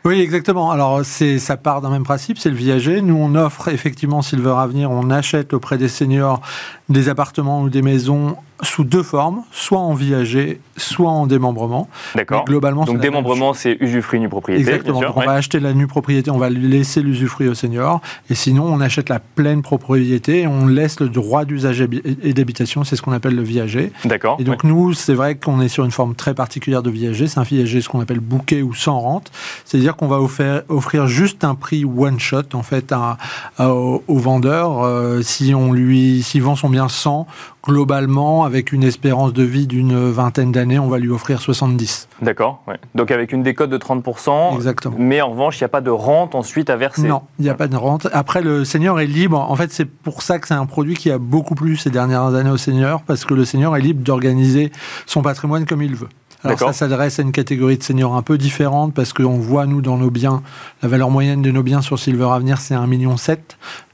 Oui, 0.04 0.20
exactement. 0.20 0.70
Alors, 0.70 1.04
c'est, 1.04 1.38
ça 1.38 1.58
part 1.58 1.82
d'un 1.82 1.90
même 1.90 2.04
principe, 2.04 2.38
c'est 2.38 2.48
le 2.48 2.56
viager. 2.56 3.02
Nous, 3.02 3.16
on 3.16 3.34
offre 3.34 3.68
effectivement 3.68 4.22
Silver 4.22 4.54
Avenir, 4.56 4.90
on 4.90 5.10
achète 5.10 5.52
auprès 5.52 5.76
des 5.76 5.88
seniors 5.88 6.40
des 6.88 7.10
appartements 7.10 7.60
ou 7.62 7.68
des 7.68 7.82
maisons 7.82 8.36
sous 8.62 8.84
deux 8.84 9.02
formes, 9.02 9.42
soit 9.52 9.78
en 9.78 9.94
viager, 9.94 10.60
soit 10.76 11.10
en 11.10 11.26
démembrement. 11.26 11.88
D'accord. 12.14 12.44
Globalement, 12.44 12.84
donc 12.84 13.00
démembrement, 13.00 13.54
c'est 13.54 13.76
usufruit 13.80 14.20
nu 14.20 14.28
propriété. 14.28 14.60
Exactement. 14.60 15.00
on 15.14 15.20
va 15.20 15.32
acheter 15.32 15.60
la 15.60 15.72
nue 15.72 15.86
propriété, 15.86 16.30
on 16.30 16.38
va 16.38 16.50
laisser 16.50 17.02
l'usufruit 17.02 17.48
au 17.48 17.54
senior, 17.54 18.00
et 18.28 18.34
sinon 18.34 18.64
on 18.64 18.80
achète 18.80 19.08
la 19.08 19.18
pleine 19.18 19.62
propriété 19.62 20.42
et 20.42 20.46
on 20.46 20.66
laisse 20.66 21.00
le 21.00 21.08
droit 21.08 21.44
d'usage 21.44 21.80
et 21.80 22.32
d'habitation. 22.32 22.84
C'est 22.84 22.96
ce 22.96 23.02
qu'on 23.02 23.12
appelle 23.12 23.34
le 23.34 23.42
viager. 23.42 23.92
D'accord. 24.04 24.36
Et 24.40 24.44
donc 24.44 24.64
nous, 24.64 24.92
c'est 24.92 25.14
vrai 25.14 25.36
qu'on 25.36 25.60
est 25.60 25.68
sur 25.68 25.84
une 25.84 25.90
forme 25.90 26.14
très 26.14 26.34
particulière 26.34 26.82
de 26.82 26.90
viager. 26.90 27.26
C'est 27.26 27.40
un 27.40 27.44
viager 27.44 27.80
ce 27.80 27.88
qu'on 27.88 28.00
appelle 28.00 28.20
bouquet 28.20 28.62
ou 28.62 28.74
sans 28.74 29.00
rente, 29.00 29.30
c'est-à-dire 29.64 29.96
qu'on 29.96 30.08
va 30.08 30.20
offrir, 30.20 30.62
offrir, 30.68 31.06
juste 31.06 31.44
un 31.44 31.54
prix 31.54 31.84
one 31.84 32.18
shot 32.20 32.54
en 32.54 32.62
fait 32.62 32.92
à, 32.92 33.16
au, 33.58 34.02
vendeur 34.08 34.82
euh, 34.82 35.22
si 35.22 35.54
on 35.54 35.72
lui, 35.72 36.22
s'il 36.22 36.42
vend 36.42 36.56
son 36.56 36.68
bien 36.68 36.88
sans 36.88 37.26
globalement, 37.64 38.44
avec 38.44 38.72
une 38.72 38.84
espérance 38.84 39.32
de 39.32 39.42
vie 39.42 39.66
d'une 39.66 40.10
vingtaine 40.10 40.52
d'années, 40.52 40.78
on 40.78 40.88
va 40.88 40.98
lui 40.98 41.10
offrir 41.10 41.40
70. 41.40 42.08
D'accord. 42.22 42.62
Donc 42.94 43.10
avec 43.10 43.32
une 43.32 43.42
décote 43.42 43.70
de 43.70 43.78
30%. 43.78 44.54
Exactement. 44.54 44.96
Mais 44.98 45.20
en 45.20 45.30
revanche, 45.30 45.58
il 45.60 45.62
n'y 45.62 45.66
a 45.66 45.68
pas 45.68 45.80
de 45.80 45.90
rente 45.90 46.34
ensuite 46.34 46.70
à 46.70 46.76
verser. 46.76 47.08
Non, 47.08 47.22
il 47.38 47.44
n'y 47.44 47.50
a 47.50 47.54
pas 47.54 47.68
de 47.68 47.76
rente. 47.76 48.08
Après, 48.12 48.42
le 48.42 48.64
seigneur 48.64 49.00
est 49.00 49.06
libre. 49.06 49.38
En 49.38 49.56
fait, 49.56 49.72
c'est 49.72 49.84
pour 49.84 50.22
ça 50.22 50.38
que 50.38 50.48
c'est 50.48 50.54
un 50.54 50.66
produit 50.66 50.94
qui 50.94 51.10
a 51.10 51.18
beaucoup 51.18 51.54
plu 51.54 51.76
ces 51.76 51.90
dernières 51.90 52.34
années 52.34 52.50
au 52.50 52.56
seigneur, 52.56 53.02
parce 53.02 53.24
que 53.24 53.34
le 53.34 53.44
seigneur 53.44 53.76
est 53.76 53.80
libre 53.80 54.02
d'organiser 54.02 54.72
son 55.06 55.22
patrimoine 55.22 55.66
comme 55.66 55.82
il 55.82 55.94
veut. 55.94 56.08
Alors 56.42 56.58
ça 56.58 56.72
s'adresse 56.72 57.18
à 57.18 57.22
une 57.22 57.32
catégorie 57.32 57.76
de 57.76 57.82
seniors 57.82 58.14
un 58.14 58.22
peu 58.22 58.38
différente 58.38 58.94
parce 58.94 59.12
qu'on 59.12 59.38
voit, 59.38 59.66
nous, 59.66 59.82
dans 59.82 59.98
nos 59.98 60.10
biens, 60.10 60.42
la 60.82 60.88
valeur 60.88 61.10
moyenne 61.10 61.42
de 61.42 61.50
nos 61.50 61.62
biens 61.62 61.82
sur 61.82 61.98
Silver 61.98 62.28
Avenir, 62.32 62.60
c'est 62.60 62.74
1,7 62.74 62.86
million. 62.86 63.16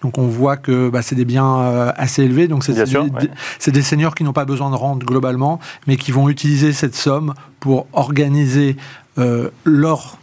Donc 0.03 0.19
on 0.19 0.26
voit 0.26 0.57
que 0.57 0.88
bah, 0.88 1.03
c'est 1.03 1.17
des 1.17 1.25
biens 1.25 1.61
euh, 1.61 1.93
assez 1.97 2.23
élevés. 2.23 2.47
Donc 2.49 2.65
c'est 2.65 2.73
des, 2.75 3.71
des 3.73 3.83
seniors 3.83 4.15
qui 4.15 4.25
n'ont 4.25 4.33
pas 4.33 4.45
besoin 4.45 4.71
de 4.71 4.76
rente 4.76 5.00
globalement, 5.00 5.59
mais 5.87 5.97
qui 5.97 6.12
vont 6.12 6.29
utiliser 6.29 6.73
cette 6.73 6.95
somme 6.95 7.35
pour 7.59 7.87
organiser 7.93 8.76
euh, 9.19 9.50
leur 9.65 10.19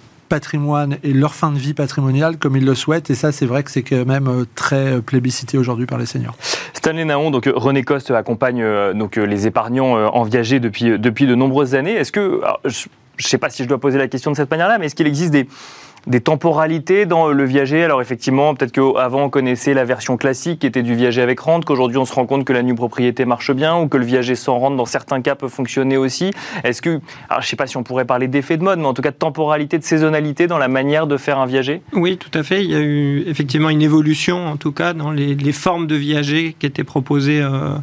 et 1.04 1.14
leur 1.14 1.36
fin 1.36 1.52
de 1.52 1.58
vie 1.58 1.74
patrimoniale 1.74 2.38
comme 2.38 2.56
ils 2.58 2.66
le 2.66 2.76
souhaitent. 2.76 3.10
Et 3.10 3.16
ça, 3.16 3.32
c'est 3.32 3.46
vrai 3.46 3.64
que 3.64 3.72
c'est 3.72 3.84
quand 3.84 4.06
même 4.06 4.28
euh, 4.28 4.46
très 4.56 5.02
plébiscité 5.02 5.58
aujourd'hui 5.58 5.86
par 5.86 5.98
les 5.98 6.06
seniors. 6.06 6.36
Stanley 6.74 7.06
Naon, 7.06 7.32
donc 7.32 7.50
René 7.54 7.84
Coste 7.84 8.12
accompagne 8.12 8.62
euh, 8.62 8.94
donc 8.94 9.18
euh, 9.18 9.26
les 9.26 9.48
épargnants 9.48 9.94
en 9.94 10.24
viager 10.24 10.60
depuis, 10.60 10.98
depuis 10.98 11.28
de 11.28 11.36
nombreuses 11.36 11.76
années. 11.76 11.94
Est-ce 11.94 12.12
que, 12.12 12.42
je 12.66 12.88
ne 13.20 13.28
sais 13.28 13.38
pas 13.38 13.50
si 13.50 13.64
je 13.64 13.68
dois 13.68 13.80
poser 13.80 13.98
la 13.98 14.08
question 14.08 14.32
de 14.32 14.36
cette 14.36 14.50
manière-là, 14.50 14.78
mais 14.80 14.88
est-ce 14.88 14.96
qu'il 14.96 15.08
existe 15.08 15.32
des, 15.32 15.48
des 16.08 16.22
temporalités 16.22 17.06
dans 17.06 17.30
le 17.30 17.44
viager. 17.46 17.84
Alors 17.84 18.02
effectivement, 18.02 18.54
peut-être 18.56 18.72
qu'avant 18.72 19.24
on 19.24 19.30
connaissait 19.30 19.74
la 19.74 19.86
version 19.86 20.18
classique 20.18 20.60
qui 20.60 20.68
était 20.68 20.84
du 20.84 20.96
viager 20.96 21.22
avec 21.22 21.40
rente, 21.40 21.66
qu'aujourd'hui 21.66 21.98
on 21.98 22.06
se 22.06 22.14
rend 22.14 22.26
compte 22.26 22.46
que 22.46 22.54
la 22.54 22.64
nue 22.64 22.76
propriété 22.76 23.26
marche 23.26 23.52
bien 23.52 23.78
ou 23.78 23.88
que 23.88 23.98
le 23.98 24.06
viager 24.06 24.36
sans 24.36 24.60
rente 24.60 24.76
dans 24.76 24.86
certains 24.86 25.22
cas 25.22 25.36
peut 25.36 25.48
fonctionner 25.48 25.98
aussi. 25.98 26.32
Est-ce 26.64 26.82
que, 26.82 27.00
alors 27.30 27.42
je 27.42 27.48
ne 27.48 27.50
sais 27.50 27.56
pas 27.56 27.68
si 27.68 27.78
on 27.78 27.84
pourrait 27.84 28.06
parler 28.06 28.28
d'effet 28.28 28.58
de 28.58 28.64
mode, 28.64 28.80
mais 28.80 28.86
en 28.86 28.94
tout 28.94 29.02
cas 29.02 29.12
de 29.12 29.16
temporalité, 29.16 29.78
de 29.78 29.84
saisonnalité 29.84 30.48
dans 30.48 30.58
la 30.58 30.68
manière 30.68 31.08
de 31.08 31.18
faire 31.18 31.40
un 31.40 31.46
viager? 31.46 31.82
Oui, 31.94 32.18
tout 32.18 32.38
à 32.38 32.44
fait. 32.44 32.64
Il 32.64 32.72
y 32.72 32.76
a 32.76 32.82
eu 32.82 33.24
effectivement 33.28 33.70
une 33.70 33.82
évolution 33.82 34.48
en 34.48 34.58
tout 34.58 34.72
cas 34.72 34.94
dans 34.94 35.12
les, 35.12 35.34
formes 35.54 35.86
de 35.86 35.96
viager 35.96 36.56
qui 36.58 36.66
étaient 36.66 36.84
proposées 36.84 37.42
euh, 37.42 37.76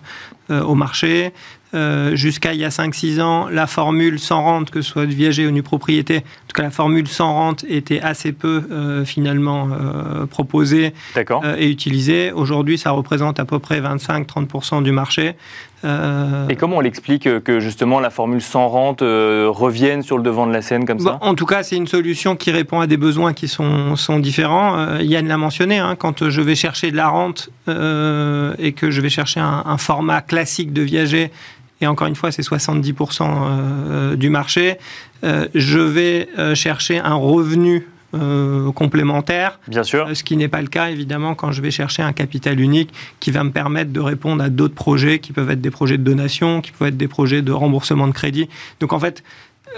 euh, 0.50 0.62
au 0.62 0.74
marché. 0.74 1.32
Euh, 1.72 2.16
jusqu'à 2.16 2.52
il 2.52 2.60
y 2.60 2.64
a 2.64 2.68
5-6 2.68 3.20
ans, 3.20 3.48
la 3.48 3.68
formule 3.68 4.18
sans 4.18 4.42
rente, 4.42 4.70
que 4.70 4.82
ce 4.82 4.90
soit 4.90 5.06
de 5.06 5.12
viager 5.12 5.46
ou 5.46 5.52
nu 5.52 5.62
propriété, 5.62 6.18
en 6.18 6.48
tout 6.48 6.54
cas 6.54 6.62
la 6.64 6.70
formule 6.70 7.06
sans 7.06 7.32
rente 7.32 7.64
était 7.68 8.00
assez 8.00 8.32
peu 8.32 8.64
euh, 8.72 9.04
finalement 9.04 9.68
euh, 9.70 10.26
proposée 10.26 10.92
et 11.14 11.70
utilisée. 11.70 12.32
Aujourd'hui, 12.32 12.76
ça 12.76 12.90
représente 12.90 13.38
à 13.38 13.44
peu 13.44 13.60
près 13.60 13.80
25-30% 13.80 14.82
du 14.82 14.90
marché. 14.90 15.34
Et 15.82 16.56
comment 16.56 16.76
on 16.76 16.80
l'explique 16.80 17.42
que 17.42 17.58
justement 17.58 18.00
la 18.00 18.10
formule 18.10 18.42
sans 18.42 18.68
rente 18.68 19.00
revienne 19.00 20.02
sur 20.02 20.18
le 20.18 20.22
devant 20.22 20.46
de 20.46 20.52
la 20.52 20.60
scène 20.60 20.84
comme 20.84 20.98
ça? 20.98 21.16
En 21.22 21.34
tout 21.34 21.46
cas, 21.46 21.62
c'est 21.62 21.76
une 21.76 21.86
solution 21.86 22.36
qui 22.36 22.50
répond 22.50 22.80
à 22.80 22.86
des 22.86 22.98
besoins 22.98 23.32
qui 23.32 23.48
sont, 23.48 23.96
sont 23.96 24.18
différents. 24.18 24.98
Yann 24.98 25.26
l'a 25.26 25.38
mentionné, 25.38 25.78
hein, 25.78 25.96
quand 25.98 26.28
je 26.28 26.42
vais 26.42 26.54
chercher 26.54 26.90
de 26.90 26.96
la 26.96 27.08
rente 27.08 27.48
et 27.66 28.72
que 28.72 28.90
je 28.90 29.00
vais 29.00 29.08
chercher 29.08 29.40
un, 29.40 29.62
un 29.64 29.78
format 29.78 30.20
classique 30.20 30.74
de 30.74 30.82
viager 30.82 31.30
et 31.80 31.87
encore 31.87 32.06
une 32.06 32.16
fois, 32.16 32.30
c'est 32.30 32.42
70% 32.42 33.22
euh, 33.22 34.16
du 34.16 34.28
marché, 34.30 34.76
euh, 35.25 35.49
je 35.54 35.78
vais 35.78 36.28
euh, 36.38 36.54
chercher 36.54 36.99
un 36.99 37.14
revenu 37.14 37.87
complémentaire. 38.75 39.60
Bien 39.68 39.84
sûr. 39.84 40.08
ce 40.16 40.25
qui 40.25 40.37
n'est 40.37 40.49
pas 40.49 40.62
le 40.62 40.66
cas, 40.66 40.90
évidemment, 40.90 41.37
quand 41.37 41.52
je 41.52 41.62
vais 41.62 41.70
chercher 41.70 42.02
un 42.02 42.12
capital 42.12 42.58
unique 42.58 42.92
qui 43.20 43.30
va 43.30 43.44
me 43.44 43.52
permettre 43.52 43.92
de 43.92 44.00
répondre 44.00 44.42
à 44.42 44.49
d'autres 44.49 44.75
projets 44.75 45.20
qui 45.20 45.32
peuvent 45.32 45.49
être 45.49 45.60
des 45.60 45.70
projets 45.70 45.96
de 45.96 46.02
donation, 46.02 46.60
qui 46.60 46.72
peuvent 46.72 46.88
être 46.88 46.96
des 46.96 47.06
projets 47.06 47.40
de 47.40 47.52
remboursement 47.52 48.08
de 48.08 48.12
crédit. 48.12 48.49
Donc, 48.80 48.92
en 48.92 48.99
fait, 48.99 49.22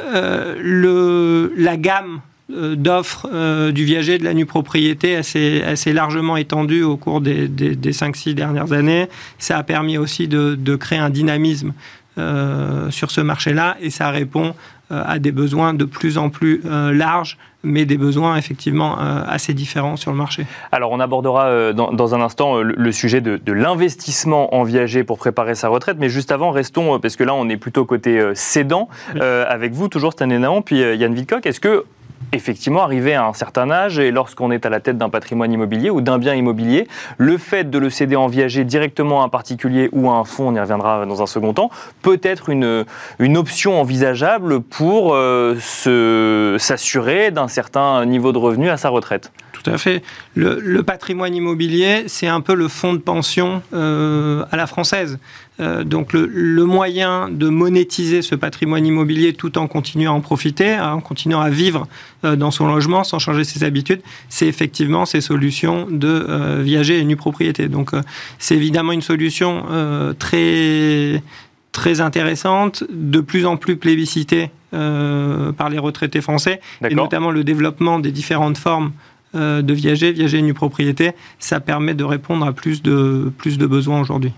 le, 0.08 1.52
la 1.58 1.76
gamme 1.76 2.22
euh, 2.22 2.31
d'offres 2.48 3.28
euh, 3.32 3.72
du 3.72 3.84
viager 3.84 4.18
de 4.18 4.24
la 4.24 4.34
nue 4.34 4.46
propriété 4.46 5.16
assez, 5.16 5.62
assez 5.62 5.92
largement 5.92 6.36
étendue 6.36 6.82
au 6.82 6.96
cours 6.96 7.20
des, 7.20 7.48
des, 7.48 7.92
5-6 7.92 8.34
dernières 8.34 8.72
années. 8.72 9.08
Ça 9.38 9.58
a 9.58 9.62
permis 9.62 9.98
aussi 9.98 10.28
de, 10.28 10.54
de 10.54 10.76
créer 10.76 10.98
un 10.98 11.10
dynamisme 11.10 11.72
euh, 12.18 12.90
sur 12.90 13.10
ce 13.10 13.20
marché-là 13.20 13.76
et 13.80 13.90
ça 13.90 14.10
répond 14.10 14.54
à 14.90 15.18
des 15.18 15.32
besoins 15.32 15.72
de 15.72 15.86
plus 15.86 16.18
en 16.18 16.28
plus 16.28 16.60
larges 16.92 17.38
mais 17.62 17.86
des 17.86 17.96
besoins 17.96 18.36
effectivement 18.36 18.98
assez 18.98 19.54
différents 19.54 19.96
sur 19.96 20.10
le 20.10 20.18
marché. 20.18 20.44
Alors 20.70 20.92
on 20.92 21.00
abordera 21.00 21.72
dans, 21.72 21.92
dans 21.92 22.14
un 22.14 22.20
instant 22.20 22.60
le, 22.60 22.92
sujet 22.92 23.22
de, 23.22 23.38
de 23.38 23.52
l'investissement 23.54 24.54
en 24.54 24.64
viager 24.64 25.02
pour 25.02 25.16
préparer 25.16 25.54
sa 25.54 25.68
retraite, 25.68 25.96
mais 25.98 26.10
juste 26.10 26.30
avant, 26.30 26.50
restons, 26.50 27.00
parce 27.00 27.16
que 27.16 27.24
là 27.24 27.32
on 27.32 27.48
est 27.48 27.56
plutôt 27.56 27.86
côté 27.86 28.32
cédant, 28.34 28.90
avec 29.18 29.72
vous 29.72 29.88
toujours 29.88 30.12
Stan 30.12 30.26
Naon, 30.26 30.60
puis 30.60 30.80
Yann 30.80 31.14
Vidcock, 31.14 31.46
est-ce 31.46 31.60
que 31.60 31.86
effectivement, 32.32 32.82
arrivé 32.82 33.14
à 33.14 33.26
un 33.26 33.32
certain 33.32 33.70
âge 33.70 33.98
et 33.98 34.10
lorsqu'on 34.10 34.50
est 34.50 34.64
à 34.66 34.70
la 34.70 34.80
tête 34.80 34.98
d'un 34.98 35.08
patrimoine 35.08 35.52
immobilier 35.52 35.90
ou 35.90 36.00
d'un 36.00 36.18
bien 36.18 36.34
immobilier, 36.34 36.88
le 37.18 37.38
fait 37.38 37.68
de 37.68 37.78
le 37.78 37.90
céder 37.90 38.16
en 38.16 38.26
viager 38.26 38.64
directement 38.64 39.22
à 39.22 39.24
un 39.26 39.28
particulier 39.28 39.88
ou 39.92 40.10
à 40.10 40.14
un 40.14 40.24
fonds, 40.24 40.48
on 40.48 40.54
y 40.54 40.60
reviendra 40.60 41.06
dans 41.06 41.22
un 41.22 41.26
second 41.26 41.52
temps, 41.52 41.70
peut 42.02 42.20
être 42.22 42.48
une, 42.48 42.84
option 43.36 43.80
envisageable 43.80 44.60
pour 44.60 45.14
euh, 45.14 45.56
s'assurer 46.58 47.30
d'un 47.30 47.48
certain 47.48 48.04
niveau 48.04 48.32
de 48.32 48.38
revenu 48.38 48.68
à 48.68 48.76
sa 48.76 48.88
retraite. 48.88 49.32
Tout 49.62 49.70
à 49.70 49.78
fait. 49.78 50.02
Le, 50.34 50.80
patrimoine 50.82 51.34
immobilier, 51.34 52.04
c'est 52.06 52.26
un 52.26 52.40
peu 52.40 52.54
le 52.54 52.68
fonds 52.68 52.94
de 52.94 52.98
pension 52.98 53.62
euh, 53.72 54.44
à 54.50 54.56
la 54.56 54.66
française. 54.66 55.18
Euh, 55.60 55.84
donc 55.84 56.12
le, 56.12 56.64
moyen 56.64 57.28
de 57.28 57.48
monétiser 57.48 58.22
ce 58.22 58.34
patrimoine 58.34 58.84
immobilier 58.84 59.34
tout 59.34 59.58
en 59.58 59.68
continuant 59.68 60.12
à 60.12 60.16
en 60.16 60.20
profiter, 60.20 60.72
hein, 60.72 60.94
en 60.94 61.00
continuant 61.00 61.40
à 61.40 61.50
vivre 61.50 61.86
euh, 62.24 62.34
dans 62.34 62.50
son 62.50 62.66
logement 62.66 63.04
sans 63.04 63.18
changer 63.18 63.44
ses 63.44 63.62
habitudes, 63.62 64.00
c'est 64.28 64.46
effectivement 64.46 65.06
ces 65.06 65.20
solutions 65.20 65.86
de 65.88 66.60
viager 66.62 66.98
et 66.98 67.04
nue 67.04 67.16
propriété. 67.16 67.68
Donc 67.68 67.92
c'est 68.38 68.56
évidemment 68.56 68.92
une 68.92 69.02
solution 69.02 69.64
très 70.18 71.22
très 71.70 72.00
intéressante, 72.00 72.84
de 72.90 73.20
plus 73.20 73.46
en 73.46 73.56
plus 73.56 73.76
plébiscitée 73.76 74.50
par 74.70 75.68
les 75.70 75.78
retraités 75.78 76.20
français, 76.20 76.60
et 76.88 76.94
notamment 76.94 77.30
le 77.30 77.44
développement 77.44 77.98
des 77.98 78.10
différentes 78.10 78.58
formes 78.58 78.92
euh, 79.34 79.62
de 79.62 79.72
viager, 79.72 80.12
viager 80.12 80.42
nu 80.42 80.52
propriété, 80.52 81.12
ça 81.38 81.58
permet 81.58 81.94
de 81.94 82.04
répondre 82.04 82.44
à 82.44 82.52
plus 82.52 82.82
de, 82.82 83.32
plus 83.38 83.56
de 83.56 83.66
besoins 83.66 83.98
aujourd'hui. 84.00 84.32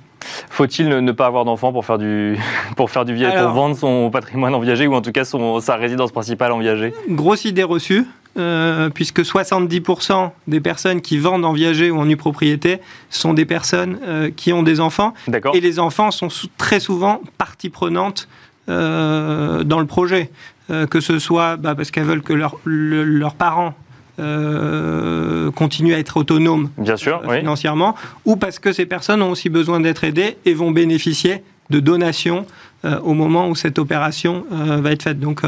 Faut-il 0.49 0.89
ne 0.89 1.13
pas 1.13 1.27
avoir 1.27 1.45
d'enfants 1.45 1.73
pour 1.73 1.85
faire 1.85 1.99
du 1.99 2.39
pour 2.77 2.91
faire 2.91 3.05
du 3.05 3.13
viager, 3.13 3.37
pour 3.37 3.51
vendre 3.51 3.77
son 3.77 4.09
patrimoine 4.11 4.55
en 4.55 4.61
viager 4.61 4.87
ou 4.87 4.95
en 4.95 5.03
tout 5.03 5.11
cas 5.11 5.25
son, 5.25 5.59
sa 5.59 5.75
résidence 5.75 6.13
principale 6.13 6.53
en 6.53 6.61
viager? 6.61 6.95
Grosse 7.09 7.45
idée 7.45 7.65
reçue. 7.65 8.07
Euh, 8.37 8.89
puisque 8.91 9.21
70% 9.21 10.31
des 10.49 10.59
personnes 10.61 11.01
qui 11.01 11.19
vendent 11.19 11.45
en 11.45 11.53
viager 11.53 11.93
ou 11.93 12.01
en 12.01 12.05
nue 12.05 12.17
propriété 12.17 12.81
sont 13.09 13.33
des 13.33 13.45
personnes 13.45 13.99
euh, 14.03 14.29
qui 14.35 14.53
ont 14.53 14.65
des 14.65 14.81
enfants. 14.81 15.15
Et 15.55 15.61
les 15.61 15.79
enfants 15.79 16.11
sont 16.11 16.27
très 16.57 16.81
souvent 16.81 17.21
partie 17.39 17.71
prenante 17.71 18.29
dans 18.67 19.79
le 19.81 19.87
projet. 19.87 20.31
que 20.69 21.01
ce 21.01 21.19
soit 21.19 21.57
bah, 21.57 21.75
parce 21.75 21.91
qu'elles 21.91 22.05
veulent 22.05 22.23
que 22.23 22.33
leurs 22.33 23.35
parents 23.35 23.75
continuent 24.17 25.95
à 25.95 25.99
être 25.99 26.17
autonomes 26.17 26.71
Bien 26.79 26.97
sûr, 26.97 27.23
financièrement, 27.31 27.95
ou 28.25 28.37
parce 28.37 28.59
que 28.59 28.73
ces 28.73 28.87
personnes 28.87 29.23
ont 29.23 29.31
aussi 29.31 29.49
besoin 29.49 29.81
d'être 29.81 30.05
aidées 30.05 30.37
et 30.45 30.55
vont 30.55 30.71
bénéficier 30.71 31.43
de 31.71 31.81
donations 31.81 32.47
au 32.85 33.15
moment 33.15 33.49
où 33.49 33.55
cette 33.55 33.79
opération 33.79 34.45
va 34.51 34.93
être 34.93 35.03
faite. 35.03 35.19
Donc, 35.19 35.43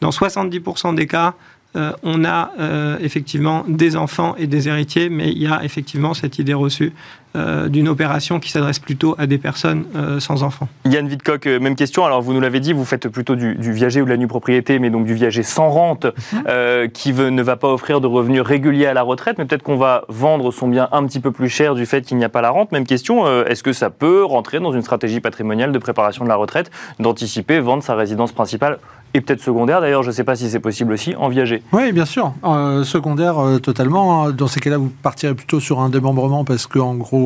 dans 0.00 0.10
70% 0.10 0.94
des 0.94 1.06
cas, 1.06 1.34
euh, 1.74 1.92
on 2.02 2.24
a 2.24 2.52
euh, 2.58 2.98
effectivement 3.00 3.64
des 3.66 3.96
enfants 3.96 4.34
et 4.36 4.46
des 4.46 4.68
héritiers, 4.68 5.08
mais 5.08 5.30
il 5.30 5.38
y 5.38 5.46
a 5.46 5.64
effectivement 5.64 6.12
cette 6.12 6.38
idée 6.38 6.52
reçue 6.52 6.92
euh, 7.34 7.68
d'une 7.68 7.88
opération 7.88 8.40
qui 8.40 8.50
s'adresse 8.50 8.78
plutôt 8.78 9.14
à 9.18 9.26
des 9.26 9.38
personnes 9.38 9.84
sans 10.18 10.42
enfants. 10.42 10.68
Yann 10.84 11.06
Vidcock, 11.06 11.46
même 11.46 11.76
question. 11.76 12.04
Alors, 12.04 12.22
vous 12.22 12.32
nous 12.32 12.40
l'avez 12.40 12.60
dit, 12.60 12.72
vous 12.72 12.84
faites 12.84 13.08
plutôt 13.08 13.34
du, 13.36 13.72
viager 13.72 14.02
ou 14.02 14.04
de 14.04 14.10
la 14.10 14.16
nue 14.16 14.26
propriété, 14.26 14.78
mais 14.78 14.90
donc 14.90 15.04
du 15.04 15.14
viager 15.14 15.42
sans 15.42 15.68
rente, 15.70 16.06
qui 16.92 17.12
ne 17.12 17.42
va 17.42 17.56
pas 17.56 17.68
offrir 17.68 18.00
de 18.00 18.06
revenus 18.06 18.42
réguliers 18.42 18.86
à 18.86 18.94
la 18.94 19.02
retraite, 19.02 19.38
mais 19.38 19.44
peut-être 19.44 19.62
qu'on 19.62 19.76
va 19.76 20.04
vendre 20.08 20.50
son 20.50 20.68
bien 20.68 20.88
un 20.92 21.04
petit 21.04 21.20
peu 21.20 21.30
plus 21.30 21.48
cher 21.48 21.74
du 21.74 21.86
fait 21.86 22.02
qu'il 22.02 22.16
n'y 22.16 22.24
a 22.24 22.28
pas 22.28 22.42
la 22.42 22.50
rente. 22.50 22.72
Même 22.72 22.86
question, 22.86 23.26
est-ce 23.44 23.62
que 23.62 23.72
ça 23.72 23.90
peut 23.90 24.24
rentrer 24.24 24.60
dans 24.60 24.72
une 24.72 24.82
stratégie 24.82 25.20
patrimoniale 25.20 25.72
de 25.72 25.78
préparation 25.78 26.24
de 26.24 26.28
la 26.28 26.36
retraite, 26.36 26.70
d'anticiper, 26.98 27.60
vendre 27.60 27.82
sa 27.82 27.94
résidence 27.94 28.32
principale 28.32 28.78
et 29.14 29.20
peut-être 29.20 29.42
secondaire? 29.42 29.80
D'ailleurs, 29.80 30.02
je 30.02 30.08
ne 30.08 30.14
sais 30.14 30.24
pas 30.24 30.36
si 30.36 30.48
c'est 30.50 30.60
possible 30.60 30.92
aussi, 30.92 31.14
en 31.16 31.28
viager. 31.28 31.62
Oui, 31.72 31.92
bien 31.92 32.04
sûr. 32.04 32.32
Euh, 32.44 32.84
secondaire, 32.84 33.38
euh, 33.38 33.58
totalement. 33.58 34.30
Dans 34.30 34.46
ces 34.46 34.60
cas-là, 34.60 34.78
vous 34.78 34.90
partirez 35.02 35.34
plutôt 35.34 35.60
sur 35.60 35.80
un 35.80 35.88
démembrement 35.88 36.44
parce 36.44 36.66
qu'en 36.66 36.94
gros, 36.94 37.21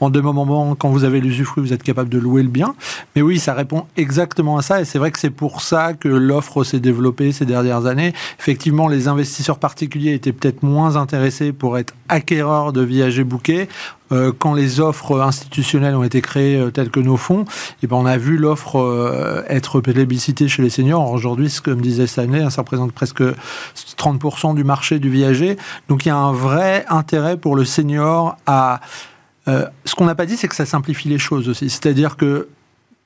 en 0.00 0.10
démembrement, 0.10 0.74
quand 0.74 0.90
vous 0.90 1.04
avez 1.04 1.20
l'usufruit, 1.20 1.62
vous 1.62 1.72
êtes 1.72 1.82
capable 1.82 2.10
de 2.10 2.18
louer 2.18 2.42
le 2.42 2.48
bien. 2.48 2.74
Mais 3.14 3.22
oui, 3.22 3.38
ça 3.38 3.54
répond 3.54 3.86
exactement 3.96 4.58
à 4.58 4.62
ça. 4.62 4.80
Et 4.80 4.84
c'est 4.84 4.98
vrai 4.98 5.10
que 5.10 5.18
c'est 5.18 5.30
pour 5.30 5.62
ça 5.62 5.94
que 5.94 6.08
l'offre 6.08 6.64
s'est 6.64 6.80
développée 6.80 7.32
ces 7.32 7.46
dernières 7.46 7.86
années. 7.86 8.12
Effectivement, 8.38 8.88
les 8.88 9.08
investisseurs 9.08 9.58
particuliers 9.58 10.12
étaient 10.12 10.32
peut-être 10.32 10.62
moins 10.62 10.96
intéressés 10.96 11.52
pour 11.52 11.78
être 11.78 11.94
acquéreurs 12.08 12.72
de 12.72 12.82
viagers 12.82 13.24
bouquets. 13.24 13.68
Euh, 14.12 14.32
quand 14.38 14.54
les 14.54 14.78
offres 14.78 15.20
institutionnelles 15.20 15.96
ont 15.96 16.04
été 16.04 16.20
créées 16.20 16.60
euh, 16.60 16.70
telles 16.70 16.90
que 16.90 17.00
nos 17.00 17.16
fonds, 17.16 17.42
et 17.42 17.46
eh 17.82 17.86
ben 17.88 17.96
on 17.96 18.06
a 18.06 18.16
vu 18.16 18.36
l'offre 18.36 18.78
euh, 18.78 19.42
être 19.48 19.80
plébiscitée 19.80 20.46
chez 20.46 20.62
les 20.62 20.70
seniors. 20.70 21.10
Aujourd'hui, 21.10 21.52
comme 21.64 21.80
disait 21.80 22.06
Stanley, 22.06 22.40
hein, 22.40 22.50
ça 22.50 22.62
représente 22.62 22.92
presque 22.92 23.24
30% 23.98 24.54
du 24.54 24.62
marché 24.62 25.00
du 25.00 25.10
viager. 25.10 25.56
Donc 25.88 26.04
il 26.04 26.10
y 26.10 26.12
a 26.12 26.16
un 26.16 26.30
vrai 26.30 26.84
intérêt 26.88 27.36
pour 27.36 27.56
le 27.56 27.64
senior 27.64 28.36
à... 28.46 28.80
ce 29.46 29.94
qu'on 29.94 30.06
n'a 30.06 30.14
pas 30.14 30.26
dit, 30.26 30.36
c'est 30.36 30.48
que 30.48 30.54
ça 30.54 30.66
simplifie 30.66 31.08
les 31.08 31.18
choses 31.18 31.48
aussi. 31.48 31.70
C'est-à-dire 31.70 32.16
que 32.16 32.48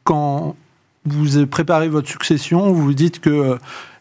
quand 0.05 0.57
vous 1.05 1.47
préparez 1.47 1.89
votre 1.89 2.09
succession, 2.09 2.73
vous 2.73 2.83
vous 2.83 2.95
dites 2.95 3.21
que 3.21 3.59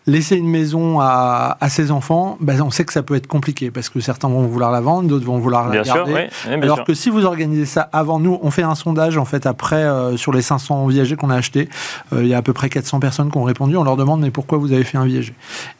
laisser 0.08 0.36
une 0.36 0.48
maison 0.48 1.00
à, 1.00 1.58
ses 1.70 1.92
enfants, 1.92 2.38
ben 2.42 2.60
on 2.62 2.72
sait 2.72 2.84
que 2.84 2.94
ça 2.94 3.04
peut 3.04 3.16
être 3.16 3.28
compliqué 3.28 3.70
parce 3.70 3.90
que 3.90 4.00
certains 4.00 4.28
vont 4.28 4.42
vouloir 4.42 4.72
la 4.72 4.82
vendre, 4.82 5.08
d'autres 5.08 5.26
vont 5.26 5.38
vouloir 5.38 5.70
la 5.70 5.82
garder. 5.82 6.30
Alors 6.62 6.84
que 6.84 6.94
si 6.94 7.10
vous 7.10 7.26
organisez 7.26 7.66
ça 7.66 7.88
avant 7.94 8.20
nous, 8.20 8.40
on 8.42 8.50
fait 8.50 8.64
un 8.64 8.76
sondage 8.76 9.18
en 9.18 9.26
fait 9.26 9.46
après 9.46 9.76
euh, 9.76 10.18
sur 10.18 10.34
les 10.34 10.42
500 10.42 10.88
viagers 10.88 11.16
qu'on 11.16 11.30
a 11.30 11.36
achetés. 11.36 11.70
Euh, 12.14 12.24
il 12.24 12.28
y 12.28 12.34
a 12.34 12.38
à 12.38 12.42
peu 12.42 12.54
près 12.54 12.70
400 12.70 13.00
personnes 13.00 13.32
qui 13.32 13.38
ont 13.38 13.44
répondu. 13.44 13.78
On 13.78 13.84
leur 13.84 13.98
demande 13.98 14.22
mais 14.22 14.32
pourquoi 14.32 14.58
vous 14.58 14.72
avez 14.72 14.84
fait 14.84 14.98
un 14.98 15.06
viager? 15.06 15.34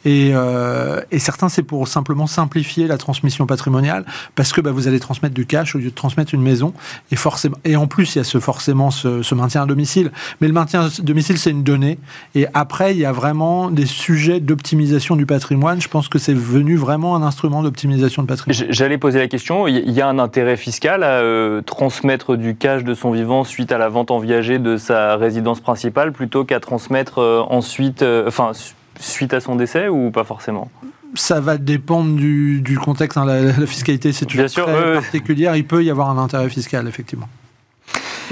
Et, 0.04 0.30
euh, 0.32 1.00
et, 1.10 1.18
certains 1.18 1.48
c'est 1.48 1.62
pour 1.62 1.88
simplement 1.88 2.26
simplifier 2.26 2.86
la 2.86 2.98
transmission 2.98 3.46
patrimoniale 3.46 4.04
parce 4.36 4.52
que 4.52 4.60
bah, 4.60 4.70
vous 4.70 4.86
allez 4.86 5.00
transmettre 5.00 5.34
du 5.34 5.46
cash 5.46 5.74
au 5.74 5.78
lieu 5.78 5.90
de 5.90 5.94
transmettre 5.94 6.34
une 6.34 6.42
maison 6.42 6.72
et 7.10 7.16
forcément 7.16 7.56
et 7.64 7.76
en 7.76 7.86
plus 7.86 8.14
il 8.14 8.18
y 8.18 8.20
a 8.20 8.24
ce 8.24 8.38
forcément 8.38 8.90
ce, 8.90 9.22
ce 9.22 9.34
maintien 9.34 9.62
à 9.62 9.66
domicile. 9.66 10.12
Mais 10.40 10.46
le 10.46 10.54
maintien 10.54 10.86
à 10.86 10.88
domicile 11.02 11.38
c'est 11.38 11.50
une 11.50 11.64
donnée 11.64 11.98
et 12.34 12.46
après 12.54 12.94
il 12.94 12.98
y 12.98 13.04
a 13.04 13.12
vraiment 13.12 13.70
des 13.70 13.86
sujets 13.86 14.19
d'optimisation 14.28 15.16
du 15.16 15.26
patrimoine. 15.26 15.80
Je 15.80 15.88
pense 15.88 16.08
que 16.08 16.18
c'est 16.18 16.34
venu 16.34 16.76
vraiment 16.76 17.16
un 17.16 17.22
instrument 17.22 17.62
d'optimisation 17.62 18.22
de 18.22 18.28
patrimoine. 18.28 18.66
J'allais 18.70 18.98
poser 18.98 19.18
la 19.18 19.28
question, 19.28 19.66
il 19.66 19.90
y 19.90 20.00
a 20.00 20.08
un 20.08 20.18
intérêt 20.18 20.56
fiscal 20.56 21.02
à 21.02 21.20
euh, 21.20 21.62
transmettre 21.62 22.36
du 22.36 22.56
cash 22.56 22.84
de 22.84 22.94
son 22.94 23.10
vivant 23.10 23.44
suite 23.44 23.72
à 23.72 23.78
la 23.78 23.88
vente 23.88 24.10
en 24.10 24.18
viager 24.18 24.58
de 24.58 24.76
sa 24.76 25.16
résidence 25.16 25.60
principale 25.60 26.12
plutôt 26.12 26.44
qu'à 26.44 26.60
transmettre 26.60 27.18
euh, 27.18 27.42
ensuite, 27.48 28.02
euh, 28.02 28.28
enfin, 28.28 28.52
suite 28.98 29.34
à 29.34 29.40
son 29.40 29.56
décès 29.56 29.88
ou 29.88 30.10
pas 30.10 30.24
forcément? 30.24 30.70
Ça 31.14 31.40
va 31.40 31.58
dépendre 31.58 32.14
du, 32.14 32.78
contexte. 32.82 33.18
Hein. 33.18 33.24
La, 33.24 33.66
fiscalité, 33.66 34.12
c'est 34.12 34.26
toujours 34.26 34.46
très 34.46 34.94
particulière. 34.94 35.56
Il 35.56 35.66
peut 35.66 35.82
y 35.82 35.90
avoir 35.90 36.08
un 36.10 36.22
intérêt 36.22 36.48
fiscal, 36.48 36.86
effectivement. 36.86 37.28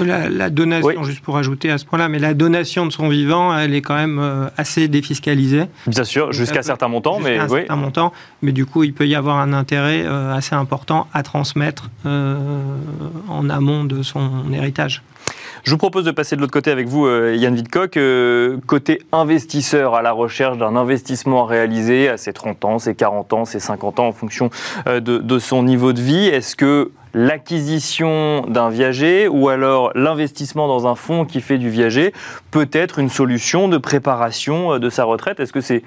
La, 0.05 0.49
donation, 0.49 1.03
juste 1.03 1.21
pour 1.21 1.37
ajouter 1.37 1.71
à 1.71 1.77
ce 1.77 1.85
point-là, 1.85 2.09
mais 2.09 2.19
la 2.19 2.33
donation 2.33 2.85
de 2.85 2.91
son 2.91 3.09
vivant, 3.09 3.57
elle 3.57 3.73
est 3.73 3.81
quand 3.81 3.95
même 3.95 4.19
euh, 4.19 4.47
assez 4.57 4.87
défiscalisée. 4.87 5.65
Bien 5.87 6.03
sûr, 6.03 6.31
jusqu'à 6.31 6.63
certains 6.63 6.87
montants, 6.87 7.19
mais 7.19 7.37
un 7.37 7.47
certain 7.47 7.75
montant, 7.75 8.13
mais 8.41 8.51
du 8.51 8.65
coup, 8.65 8.83
il 8.83 8.93
peut 8.93 9.07
y 9.07 9.15
avoir 9.15 9.37
un 9.37 9.53
intérêt 9.53 10.03
euh, 10.05 10.33
assez 10.33 10.55
important 10.55 11.07
à 11.13 11.23
transmettre 11.23 11.89
euh, 12.05 12.37
en 13.27 13.49
amont 13.49 13.83
de 13.83 14.03
son 14.03 14.51
héritage. 14.53 15.03
Je 15.63 15.71
vous 15.71 15.77
propose 15.77 16.05
de 16.05 16.11
passer 16.11 16.35
de 16.35 16.41
l'autre 16.41 16.53
côté 16.53 16.71
avec 16.71 16.87
vous, 16.87 17.07
Yann 17.07 17.53
Vidcock. 17.53 17.99
côté 18.65 19.01
investisseur 19.11 19.93
à 19.93 20.01
la 20.01 20.13
recherche 20.13 20.57
d'un 20.57 20.77
investissement 20.77 21.43
réalisé 21.43 22.07
à 22.07 22.17
ses 22.17 22.31
30 22.31 22.65
ans, 22.65 22.79
ses 22.79 22.95
40 22.95 23.33
ans, 23.33 23.45
ses 23.45 23.59
50 23.59 23.99
ans 23.99 24.07
en 24.07 24.11
fonction 24.13 24.49
de, 24.85 24.99
de 24.99 25.39
son 25.39 25.63
niveau 25.63 25.91
de 25.91 26.01
vie. 26.01 26.27
Est-ce 26.27 26.55
que 26.55 26.91
l'acquisition 27.13 28.41
d'un 28.47 28.69
viager 28.69 29.27
ou 29.27 29.49
alors 29.49 29.91
l'investissement 29.95 30.67
dans 30.67 30.87
un 30.87 30.95
fonds 30.95 31.25
qui 31.25 31.41
fait 31.41 31.57
du 31.57 31.69
viager 31.69 32.13
peut 32.51 32.69
être 32.71 32.99
une 32.99 33.09
solution 33.09 33.67
de 33.67 33.77
préparation 33.77 34.73
euh, 34.73 34.79
de 34.79 34.89
sa 34.89 35.03
retraite. 35.03 35.39
Est-ce 35.39 35.53
que 35.53 35.61
c'est 35.61 35.83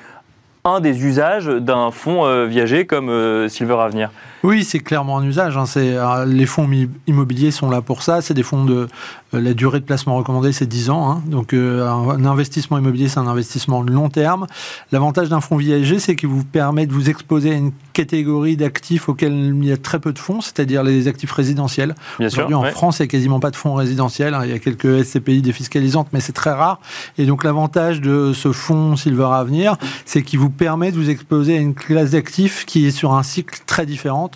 un 0.65 0.81
des 0.81 1.05
usages 1.05 1.47
d'un 1.47 1.91
fonds 1.91 2.25
euh, 2.25 2.47
viager 2.47 2.87
comme 2.87 3.09
euh, 3.09 3.49
Silver 3.49 3.79
Avenir 3.81 4.11
oui, 4.45 4.65
c'est 4.65 4.81
clairement 4.81 5.19
un 5.19 5.25
usage. 5.25 5.57
Hein. 5.57 5.65
Euh, 5.77 6.25
les 6.25 6.47
fonds 6.47 6.69
immobiliers 7.07 7.53
sont 7.53 7.71
là 7.71 7.81
pour 7.81 8.03
ça. 8.03 8.21
C'est 8.23 8.35
des 8.35 8.43
fonds 8.43 8.65
de. 8.65 8.89
Euh, 9.35 9.41
la 9.41 9.55
durée 9.55 9.81
de 9.81 9.85
placement 9.85 10.17
recommandée, 10.17 10.53
c'est 10.53 10.67
10 10.67 10.91
ans. 10.91 11.11
Hein. 11.11 11.23
Donc, 11.27 11.55
un 11.55 12.25
investissement 12.25 12.77
immobilier, 12.77 13.09
c'est 13.09 13.19
un 13.19 13.29
investissement 13.29 13.83
de 13.85 13.91
long 13.91 14.11
terme. 14.11 14.47
L'avantage 14.91 15.29
d'un 15.29 15.41
fonds 15.41 15.57
viager, 15.57 15.99
c'est 15.99 16.17
qu'il 16.17 16.29
vous 16.29 16.45
permet 16.45 16.87
de 16.87 16.93
vous 16.93 17.09
exposer 17.09 17.53
à 17.53 17.55
une 17.55 17.73
catégorie 17.93 18.57
d'actifs 18.57 19.09
auxquels 19.09 19.33
il 19.33 19.65
y 19.65 19.73
a 19.73 19.77
très 19.77 20.01
peu 20.01 20.13
de 20.13 20.19
fonds, 20.19 20.41
c'est-à-dire 20.41 20.83
les 20.83 21.09
actifs 21.09 21.33
résidentiels. 21.33 21.95
Aujourd'hui, 22.21 22.55
en 22.55 22.65
France, 22.65 22.99
il 22.99 23.03
n'y 23.03 23.07
a 23.07 23.09
quasiment 23.09 23.41
pas 23.41 23.51
de 23.51 23.57
fonds 23.57 23.75
résidentiels. 23.75 24.35
Hein. 24.35 24.43
Il 24.45 24.51
y 24.51 24.55
a 24.55 24.59
quelques 24.59 25.05
SCPI 25.05 25.41
défiscalisantes, 25.41 26.09
mais 26.13 26.21
c'est 26.21 26.35
très 26.35 26.53
rare. 26.53 26.81
Et 27.17 27.25
donc, 27.25 27.45
l'avantage 27.45 28.01
de 28.01 28.33
ce 28.35 28.53
fonds 28.53 28.97
Silver 28.97 29.29
Avenir, 29.33 29.77
c'est 30.05 30.23
qu'il 30.23 30.41
vous 30.41 30.51
permet 30.53 30.93
de 30.93 30.97
vous 30.97 31.11
exposer 31.11 31.57
à 31.57 31.61
une 31.61 31.75
classe 31.75 32.11
d'actifs 32.11 32.65
qui 32.67 32.87
est 32.87 32.91
sur 32.91 33.15
un 33.15 33.23
cycle 33.23 33.59
très 33.67 33.87
différent 33.87 34.31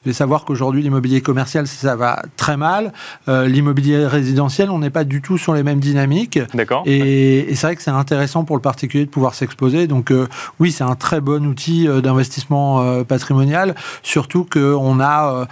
vous 0.00 0.08
devez 0.08 0.16
savoir 0.16 0.46
qu'aujourd'hui, 0.46 0.82
l'immobilier 0.82 1.20
commercial, 1.20 1.66
ça 1.66 1.94
va 1.94 2.22
très 2.38 2.56
mal. 2.56 2.94
Euh, 3.28 3.46
l'immobilier 3.46 4.06
résidentiel, 4.06 4.70
on 4.70 4.78
n'est 4.78 4.88
pas 4.88 5.04
du 5.04 5.20
tout 5.20 5.36
sur 5.36 5.52
les 5.52 5.62
mêmes 5.62 5.78
dynamiques. 5.78 6.38
D'accord. 6.54 6.84
Et, 6.86 7.48
c'est 7.54 7.66
vrai 7.66 7.76
que 7.76 7.82
c'est 7.82 7.90
intéressant 7.90 8.44
pour 8.44 8.56
le 8.56 8.62
particulier 8.62 9.04
de 9.04 9.10
pouvoir 9.10 9.34
s'exposer. 9.34 9.86
Donc 9.86 10.10
euh, 10.10 10.26
oui, 10.58 10.72
c'est 10.72 10.84
un 10.84 10.94
très 10.94 11.20
bon 11.20 11.44
outil 11.44 11.86
euh, 11.86 12.00
d'investissement 12.00 13.04
patrimonial. 13.04 13.74
Surtout 14.02 14.46
qu'on 14.50 15.00
a 15.00 15.46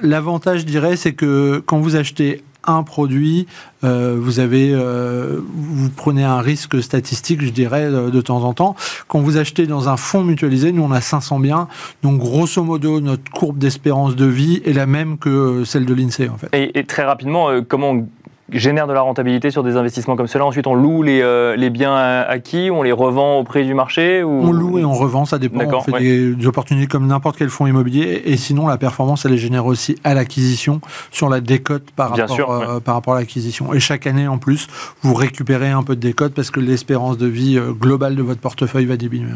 l'avantage, 0.00 0.60
je 0.60 0.66
dirais, 0.66 0.96
c'est 0.96 1.12
que 1.12 1.62
quand 1.66 1.78
vous 1.78 1.96
achetez 1.96 2.42
un 2.66 2.82
produit, 2.82 3.46
euh, 3.84 4.16
vous 4.18 4.40
avez, 4.40 4.70
euh, 4.72 5.40
vous 5.54 5.90
prenez 5.90 6.24
un 6.24 6.40
risque 6.40 6.82
statistique, 6.82 7.42
je 7.42 7.50
dirais, 7.50 7.90
de, 7.90 8.20
temps 8.20 8.44
en 8.44 8.54
temps. 8.54 8.76
Quand 9.08 9.20
vous 9.20 9.36
achetez 9.36 9.66
dans 9.66 9.88
un 9.88 9.96
fonds 9.96 10.24
mutualisé, 10.24 10.72
nous 10.72 10.82
on 10.82 10.92
a 10.92 11.00
500 11.00 11.40
biens, 11.40 11.68
donc 12.02 12.18
grosso 12.18 12.62
modo 12.62 13.00
notre 13.00 13.30
courbe 13.30 13.58
d'espérance 13.58 14.16
de 14.16 14.26
vie 14.26 14.62
est 14.64 14.72
la 14.72 14.86
même 14.86 15.18
que 15.18 15.64
celle 15.64 15.84
de 15.84 15.94
l'Insee 15.94 16.28
en 16.28 16.38
fait. 16.38 16.48
et 16.52 16.84
très 16.84 17.04
rapidement, 17.04 17.50
euh, 17.50 17.60
comment 17.60 18.06
génère 18.52 18.86
de 18.86 18.92
la 18.92 19.00
rentabilité 19.00 19.50
sur 19.50 19.62
des 19.62 19.76
investissements 19.76 20.16
comme 20.16 20.26
cela. 20.26 20.44
Ensuite, 20.44 20.66
on 20.66 20.74
loue 20.74 21.02
les, 21.02 21.22
euh, 21.22 21.56
les 21.56 21.70
biens 21.70 21.94
acquis, 21.94 22.70
on 22.70 22.82
les 22.82 22.92
revend 22.92 23.38
au 23.38 23.44
prix 23.44 23.64
du 23.64 23.74
marché 23.74 24.22
ou... 24.22 24.40
On 24.42 24.52
loue 24.52 24.78
et 24.78 24.84
on 24.84 24.92
revend, 24.92 25.24
ça 25.24 25.38
dépend. 25.38 25.64
On 25.64 25.80
fait 25.80 25.98
des, 26.00 26.46
opportunités 26.46 26.86
comme 26.86 27.06
n'importe 27.06 27.36
quel 27.36 27.48
fonds 27.48 27.66
immobilier. 27.66 28.22
Et 28.26 28.36
sinon, 28.36 28.66
la 28.66 28.76
performance, 28.76 29.24
elle 29.24 29.32
est 29.32 29.38
génère 29.38 29.66
aussi 29.66 29.96
à 30.04 30.14
l'acquisition 30.14 30.80
sur 31.10 31.28
la 31.28 31.40
décote 31.40 31.90
par 31.96 32.16
rapport, 32.16 32.52
euh, 32.52 32.80
par 32.80 32.94
rapport 32.94 33.14
à 33.14 33.20
l'acquisition. 33.20 33.72
Et 33.72 33.80
chaque 33.80 34.06
année, 34.06 34.28
en 34.28 34.38
plus, 34.38 34.68
vous 35.02 35.14
récupérez 35.14 35.70
un 35.70 35.82
peu 35.82 35.96
de 35.96 36.00
décote 36.00 36.34
parce 36.34 36.50
que 36.50 36.60
l'espérance 36.60 37.16
de 37.16 37.26
vie 37.26 37.56
euh, 37.56 37.72
globale 37.72 38.14
de 38.14 38.22
votre 38.22 38.40
portefeuille 38.40 38.86
va 38.86 38.96
diminuer. 38.96 39.32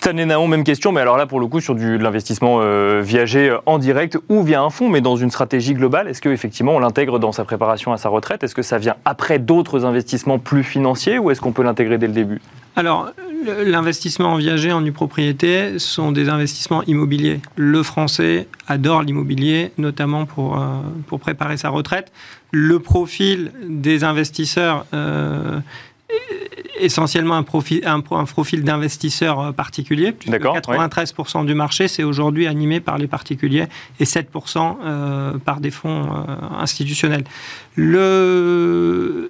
Stanley 0.00 0.24
Naon, 0.24 0.48
même 0.48 0.64
question, 0.64 0.92
mais 0.92 1.02
alors 1.02 1.18
là, 1.18 1.26
pour 1.26 1.40
le 1.40 1.46
coup, 1.46 1.60
sur 1.60 1.74
du, 1.74 1.98
de 1.98 2.02
l'investissement 2.02 2.60
euh, 2.62 3.02
viager 3.04 3.50
euh, 3.50 3.58
en 3.66 3.76
direct 3.76 4.16
ou 4.30 4.42
via 4.42 4.62
un 4.62 4.70
fonds, 4.70 4.88
mais 4.88 5.02
dans 5.02 5.16
une 5.16 5.30
stratégie 5.30 5.74
globale, 5.74 6.08
est-ce 6.08 6.22
qu'effectivement 6.22 6.74
on 6.74 6.78
l'intègre 6.78 7.18
dans 7.18 7.32
sa 7.32 7.44
préparation 7.44 7.92
à 7.92 7.98
sa 7.98 8.08
retraite? 8.08 8.42
Est-ce 8.42 8.54
que 8.54 8.62
ça 8.62 8.78
vient 8.78 8.96
après 9.04 9.38
d'autres 9.38 9.84
investissements 9.84 10.38
plus 10.38 10.64
financiers 10.64 11.18
ou 11.18 11.30
est-ce 11.30 11.42
qu'on 11.42 11.52
peut 11.52 11.62
l'intégrer 11.62 11.98
dès 11.98 12.06
le 12.06 12.14
début? 12.14 12.40
Alors, 12.76 13.10
l'investissement 13.66 14.32
en 14.32 14.36
viager, 14.36 14.72
en 14.72 14.80
nue 14.80 14.90
propriété, 14.92 15.78
sont 15.78 16.12
des 16.12 16.30
investissements 16.30 16.82
immobiliers. 16.84 17.40
Le 17.56 17.82
français 17.82 18.48
adore 18.68 19.02
l'immobilier, 19.02 19.72
notamment 19.76 20.24
pour, 20.24 20.56
euh, 20.56 20.80
pour 21.08 21.20
préparer 21.20 21.58
sa 21.58 21.68
retraite. 21.68 22.10
Le 22.52 22.78
profil 22.78 23.52
des 23.68 24.02
investisseurs 24.02 24.86
essentiellement 26.80 27.36
un 27.36 27.42
profil, 27.42 27.82
un, 27.86 28.00
profil 28.00 28.64
d'investisseur 28.64 29.52
particulier. 29.54 30.12
93% 30.12 31.44
du 31.46 31.54
marché, 31.54 31.88
c'est 31.88 32.02
aujourd'hui 32.04 32.46
animé 32.46 32.80
par 32.80 32.98
les 32.98 33.06
particuliers 33.06 33.66
et 33.98 34.04
7% 34.04 35.38
par 35.40 35.60
des 35.60 35.70
fonds 35.70 36.08
institutionnels. 36.58 37.24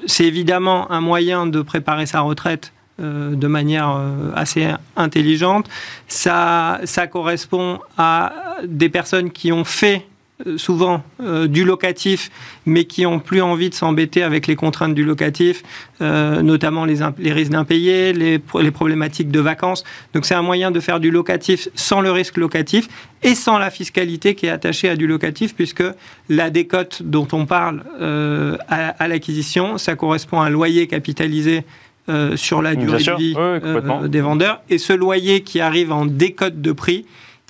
C'est 0.07 0.25
évidemment 0.25 0.91
un 0.91 1.01
moyen 1.01 1.47
de 1.47 1.63
préparer 1.63 2.07
sa 2.07 2.21
retraite 2.21 2.73
euh, 3.01 3.35
de 3.35 3.47
manière 3.47 3.97
euh, 3.97 4.31
assez 4.35 4.69
intelligente. 4.95 5.67
Ça, 6.07 6.81
ça 6.85 7.07
correspond 7.07 7.79
à 7.97 8.35
des 8.65 8.91
personnes 8.91 9.31
qui 9.31 9.53
ont 9.53 9.65
fait 9.65 10.07
euh, 10.47 10.59
souvent 10.59 11.03
du 11.49 11.65
locatif, 11.65 12.31
mais 12.67 12.85
qui 12.85 13.07
ont 13.07 13.19
plus 13.19 13.43
envie 13.43 13.71
de 13.71 13.75
s'embêter 13.75 14.23
avec 14.23 14.47
les 14.47 14.57
contraintes 14.57 14.95
du 14.95 15.05
locatif, 15.05 15.63
notamment 16.01 16.85
les, 16.85 16.99
les 17.19 17.33
risques 17.33 17.53
d'impayés, 17.53 18.13
les, 18.13 18.41
les, 18.61 18.71
problématiques 18.71 19.31
de 19.31 19.41
vacances. 19.41 19.85
Donc 20.15 20.25
c'est 20.25 20.35
un 20.35 20.43
moyen 20.43 20.71
de 20.71 20.81
faire 20.81 20.99
du 20.99 21.11
locatif 21.11 21.69
sans 21.75 22.01
le 22.01 22.11
risque 22.11 22.37
locatif 22.37 22.89
et 23.23 23.35
sans 23.35 23.59
la 23.59 23.71
fiscalité 23.71 24.35
qui 24.35 24.47
est 24.47 24.51
attachée 24.51 24.89
à 24.89 24.97
du 24.97 25.07
locatif, 25.07 25.55
puisque 25.55 25.85
la 26.29 26.51
décote 26.51 27.03
dont 27.03 27.29
on 27.33 27.45
parle 27.47 27.83
à, 28.01 28.89
à 28.89 29.09
l'acquisition, 29.09 29.79
ça 29.79 29.95
correspond 29.95 30.41
à 30.41 30.47
un 30.47 30.51
loyer 30.51 30.87
capitalisé 30.87 31.65
euh, 32.11 32.35
sur 32.37 32.61
la 32.61 32.75
durée 32.75 33.05
de 33.05 33.17
vie 33.17 33.35
euh, 33.37 34.09
des 34.09 34.21
vendeurs. 34.21 34.63
Et 34.69 34.79
ce 34.79 34.93
loyer 34.93 35.43
qui 35.43 35.61
arrive 35.61 35.93
en 35.93 36.07
décote 36.07 36.61
de 36.61 36.73
prix, 36.73 37.05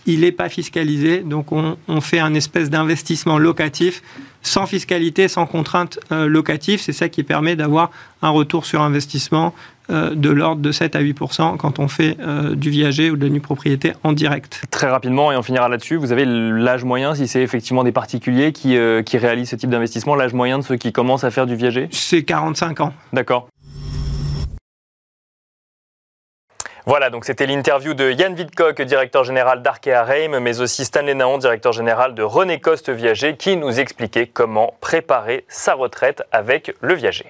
il 0.07 0.21
n'est 0.21 0.33
pas 0.33 0.49
fiscalisé. 0.49 1.21
Donc 1.21 1.53
on, 1.53 1.77
fait 2.01 2.19
un 2.19 2.35
espèce 2.35 2.71
d'investissement 2.71 3.39
locatif 3.39 4.03
sans 4.43 4.67
fiscalité, 4.67 5.29
sans 5.29 5.47
contrainte 5.47 5.99
euh, 6.13 6.27
locative. 6.27 6.81
C'est 6.81 6.93
ça 6.93 7.09
qui 7.09 7.23
permet 7.23 7.57
d'avoir 7.57 7.91
un 8.23 8.31
retour 8.31 8.65
sur 8.65 8.83
investissement 8.83 9.55
de 9.89 10.31
l'ordre 10.31 10.63
de 10.63 10.71
7 10.71 10.95
à 10.95 11.03
8% 11.03 11.57
quand 11.57 11.81
on 11.81 11.89
fait 11.89 12.17
du 12.55 12.71
viager 12.71 13.11
ou 13.11 13.17
de 13.17 13.25
la 13.25 13.29
nue 13.29 13.41
propriété 13.41 13.93
en 14.05 14.13
direct. 14.13 14.63
Très 14.71 14.89
rapidement, 14.89 15.33
et 15.33 15.37
on 15.37 15.43
finira 15.43 15.69
là-dessus, 15.69 15.97
vous 15.97 16.13
avez 16.13 16.25
l'âge 16.25 16.85
moyen, 16.85 17.17
si 17.17 17.27
c'est 17.27 17.43
effectivement 17.43 17.83
des 17.83 17.91
particuliers 17.91 18.53
qui, 18.53 18.77
qui 19.05 19.19
réalisent 19.19 19.49
ce 19.49 19.57
type 19.57 19.69
d'investissement, 19.69 20.15
l'âge 20.15 20.33
moyen 20.33 20.61
de 20.61 20.63
ceux 20.63 20.77
qui 20.77 20.93
commencent 20.93 21.25
à 21.25 21.33
faire 21.33 21.49
du 21.49 21.57
viager? 21.57 21.89
C'est 21.91 22.23
45 22.23 22.83
ans. 22.83 22.95
D'accord. 23.13 23.49
Voilà, 26.91 27.09
donc 27.09 27.25
c'était 27.25 27.47
l'interview 27.47 27.95
de 27.95 28.11
Yann 28.11 28.35
Vidcock, 28.35 28.83
directeur 28.83 29.23
général 29.23 29.63
d'Arkea 29.63 30.03
Reim, 30.03 30.41
mais 30.41 30.61
aussi 30.61 30.85
Stanley 30.85 31.15
Naon, 31.15 31.39
directeur 31.39 31.73
général 31.73 32.17
de 32.17 32.25
René 32.25 32.59
Coste 32.59 32.91
Viager, 32.91 33.37
qui 33.37 33.57
nous 33.57 33.79
expliquait 33.79 34.27
comment 34.27 34.75
préparer 34.81 35.45
sa 35.47 35.75
retraite 35.75 36.25
avec 36.33 36.75
le 36.81 36.95
viager. 36.95 37.27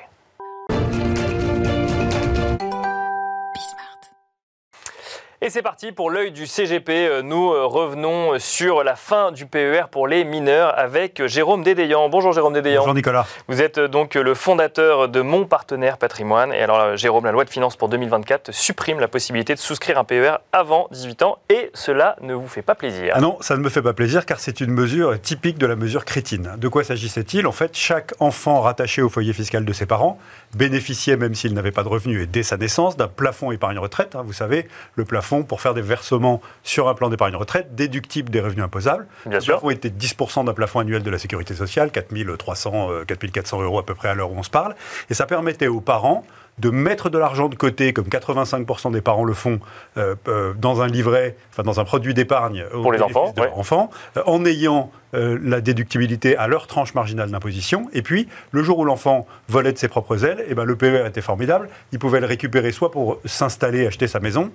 Et 5.42 5.48
c'est 5.48 5.62
parti 5.62 5.90
pour 5.90 6.11
l'œil 6.11 6.33
du 6.33 6.46
CGP. 6.46 6.90
Euh, 6.90 7.22
nous 7.22 7.50
euh, 7.50 7.64
revenons 7.64 8.38
sur 8.38 8.85
la 8.85 8.94
fin 8.94 9.33
du 9.33 9.46
PER 9.46 9.85
pour 9.90 10.07
les 10.07 10.22
mineurs 10.22 10.79
avec 10.79 11.26
Jérôme 11.26 11.62
Dédéian. 11.62 12.11
Bonjour 12.11 12.35
Jérôme 12.35 12.53
Dédéian. 12.53 12.83
Bonjour 12.83 12.94
Nicolas. 12.94 13.26
Vous 13.48 13.62
êtes 13.62 13.79
euh, 13.79 13.88
donc 13.88 14.16
le 14.16 14.35
fondateur 14.35 15.09
de 15.09 15.22
Mon 15.22 15.46
Partenaire 15.46 15.96
Patrimoine. 15.96 16.53
Et 16.53 16.61
alors 16.61 16.94
Jérôme, 16.98 17.24
la 17.24 17.33
loi 17.33 17.46
de 17.46 17.50
finances 17.50 17.74
pour 17.76 17.88
2024 17.88 18.53
supprime 18.53 19.00
la 19.00 19.09
possibilité 19.09 19.55
de 19.55 19.59
souscrire 19.59 19.96
un 19.98 20.05
PER 20.05 20.40
avant 20.53 20.88
18 20.90 21.22
ans 21.22 21.38
et 21.48 21.70
cela 21.72 22.16
ne 22.20 22.35
vous 22.35 22.46
fait 22.46 22.61
pas 22.61 22.74
plaisir. 22.74 23.14
Ah 23.16 23.22
non, 23.22 23.38
ça 23.40 23.57
ne 23.57 23.62
me 23.62 23.70
fait 23.70 23.81
pas 23.81 23.94
plaisir 23.94 24.26
car 24.26 24.40
c'est 24.40 24.61
une 24.61 24.72
mesure 24.72 25.18
typique 25.22 25.57
de 25.57 25.66
la 25.66 25.74
mesure 25.74 26.05
crétine. 26.05 26.50
De 26.59 26.68
quoi 26.68 26.85
s'agissait-il? 26.85 27.46
En 27.46 27.53
fait, 27.53 27.74
chaque 27.74 28.12
enfant 28.20 28.61
rattaché 28.61 29.00
au 29.00 29.09
foyer 29.09 29.33
fiscal 29.33 29.64
de 29.64 29.72
ses 29.72 29.87
parents 29.87 30.18
bénéficiait, 30.55 31.16
même 31.16 31.35
s'il 31.35 31.55
n'avait 31.55 31.72
pas 31.72 31.83
de 31.83 31.88
revenus 31.88 32.24
et 32.24 32.26
dès 32.26 32.42
sa 32.42 32.59
naissance, 32.59 32.98
d'un 32.98 33.09
plafond 33.09 33.53
épargne 33.53 33.79
retraite. 33.79 34.16
Hein, 34.16 34.22
vous 34.26 34.35
savez, 34.35 34.68
le 34.96 35.07
plafond 35.07 35.30
pour 35.47 35.61
faire 35.61 35.75
des 35.75 35.83
versements 35.83 36.40
sur 36.62 36.88
un 36.88 36.95
plan 36.95 37.09
d'épargne 37.09 37.37
retraite 37.37 37.75
déductible 37.75 38.31
des 38.31 38.40
revenus 38.40 38.64
imposables. 38.64 39.07
Bien 39.27 39.38
le 39.38 39.45
plafond 39.45 39.71
était 39.71 39.88
10% 39.88 40.45
d'un 40.45 40.55
plafond 40.55 40.81
annuel 40.81 41.03
de 41.03 41.11
la 41.11 41.19
sécurité 41.19 41.55
sociale, 41.55 41.90
4300, 41.90 42.88
4400 43.07 43.61
euh, 43.61 43.64
euros 43.64 43.79
à 43.79 43.87
peu 43.87 43.95
près 43.95 44.09
à 44.09 44.14
l'heure 44.14 44.31
où 44.33 44.37
on 44.37 44.43
se 44.43 44.51
parle. 44.51 44.75
Et 45.09 45.14
ça 45.14 45.27
permettait 45.27 45.69
aux 45.69 45.81
parents 45.81 46.25
de 46.59 46.71
mettre 46.71 47.11
de 47.11 47.19
l'argent 47.19 47.49
de 47.49 47.55
côté, 47.55 47.93
comme 47.93 48.07
85% 48.07 48.93
des 48.93 49.01
parents 49.01 49.25
le 49.25 49.33
font, 49.33 49.61
euh, 49.97 50.15
euh, 50.29 50.53
dans 50.55 50.83
un 50.83 50.87
livret, 50.87 51.37
enfin 51.51 51.63
dans 51.63 51.81
un 51.81 51.85
produit 51.85 52.15
d'épargne 52.15 52.65
pour 52.73 52.93
les 52.93 53.01
enfants, 53.01 53.35
enfants 53.55 53.91
en 54.27 54.45
ayant 54.45 54.91
la 55.13 55.61
déductibilité 55.61 56.37
à 56.37 56.47
leur 56.47 56.69
tranche 56.69 56.95
marginale 56.95 57.33
d'imposition. 57.33 57.91
Et 57.93 58.01
puis, 58.01 58.29
le 58.53 58.63
jour 58.63 58.79
où 58.79 58.85
l'enfant 58.85 59.27
volait 59.49 59.73
de 59.73 59.79
ses 59.79 59.89
propres 59.89 60.25
ailes, 60.25 60.45
eh 60.49 60.55
ben, 60.55 60.63
le 60.63 60.77
PER 60.77 61.05
était 61.05 61.21
formidable. 61.21 61.69
Il 61.91 61.99
pouvait 61.99 62.21
le 62.21 62.27
récupérer 62.27 62.71
soit 62.71 62.93
pour 62.93 63.19
s'installer, 63.25 63.89
acheter 63.89 64.07
sa 64.07 64.21
maison, 64.21 64.53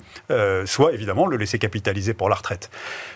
soit 0.63 0.93
évidemment 0.93 1.27
le 1.27 1.35
laisser 1.35 1.59
capitaliser 1.59 2.13
pour 2.13 2.29
la 2.29 2.35
retraite. 2.35 2.69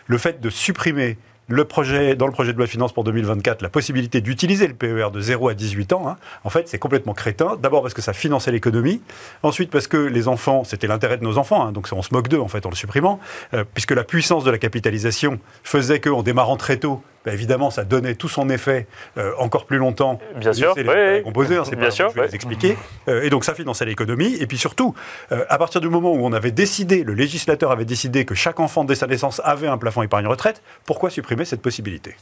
Le 0.07 0.17
fait 0.17 0.41
de 0.41 0.49
supprimer 0.49 1.17
dans 1.49 1.55
le 1.55 1.63
projet 1.65 2.15
de 2.15 2.57
loi 2.57 2.65
de 2.65 2.71
finances 2.71 2.93
pour 2.93 3.03
2024, 3.03 3.61
la 3.61 3.69
possibilité 3.69 4.21
d'utiliser 4.21 4.67
le 4.67 4.73
PER 4.73 5.07
de 5.11 5.19
0 5.19 5.49
à 5.49 5.53
18 5.53 5.93
ans, 5.93 6.07
hein, 6.07 6.17
en 6.43 6.49
fait, 6.49 6.67
c'est 6.67 6.77
complètement 6.77 7.13
crétin. 7.13 7.57
D'abord 7.61 7.81
parce 7.81 7.93
que 7.93 8.01
ça 8.01 8.13
finançait 8.13 8.51
l'économie. 8.51 9.01
Ensuite 9.43 9.71
parce 9.71 9.87
que 9.87 9.97
les 9.97 10.27
enfants, 10.27 10.63
c'était 10.63 10.87
l'intérêt 10.87 11.17
de 11.17 11.23
nos 11.23 11.37
enfants, 11.37 11.65
hein, 11.65 11.71
donc 11.71 11.87
on 11.91 12.01
se 12.01 12.13
moque 12.13 12.27
d'eux, 12.27 12.39
en 12.39 12.47
fait, 12.47 12.65
en 12.65 12.69
le 12.69 12.75
supprimant, 12.75 13.19
euh, 13.53 13.63
puisque 13.73 13.91
la 13.91 14.03
puissance 14.03 14.43
de 14.43 14.51
la 14.51 14.57
capitalisation 14.57 15.39
faisait 15.63 15.99
qu'en 15.99 16.23
démarrant 16.23 16.57
très 16.57 16.77
tôt, 16.77 17.01
bah, 17.25 17.33
évidemment, 17.33 17.69
ça 17.69 17.83
donnait 17.83 18.15
tout 18.15 18.29
son 18.29 18.49
effet 18.49 18.87
euh, 19.17 19.31
encore 19.37 19.65
plus 19.65 19.77
longtemps. 19.77 20.19
Bien 20.35 20.53
sûr, 20.53 20.73
les 20.75 20.83
oui, 20.83 21.23
composés, 21.23 21.57
hein, 21.57 21.63
c'est 21.65 21.75
bien 21.75 21.91
sûr, 21.91 22.09
je 22.09 22.15
vais 22.15 22.27
les 22.27 22.35
expliquer. 22.35 22.77
Euh, 23.07 23.23
et 23.23 23.29
donc 23.29 23.43
ça 23.43 23.53
finançait 23.53 23.85
l'économie. 23.85 24.35
Et 24.39 24.47
puis 24.47 24.57
surtout, 24.57 24.95
euh, 25.31 25.45
à 25.49 25.57
partir 25.57 25.81
du 25.81 25.89
moment 25.89 26.11
où 26.11 26.25
on 26.25 26.33
avait 26.33 26.51
décidé, 26.51 27.03
le 27.03 27.13
législateur 27.13 27.71
avait 27.71 27.85
décidé 27.85 28.25
que 28.25 28.35
chaque 28.35 28.59
enfant 28.59 28.83
dès 28.83 28.95
sa 28.95 29.07
naissance 29.07 29.41
avait 29.43 29.67
un 29.67 29.77
plafond 29.77 30.01
épargne-retraite, 30.01 30.61
pourquoi 30.85 31.09
supprimer 31.09 31.45
cette 31.45 31.61
possibilité? 31.61 32.15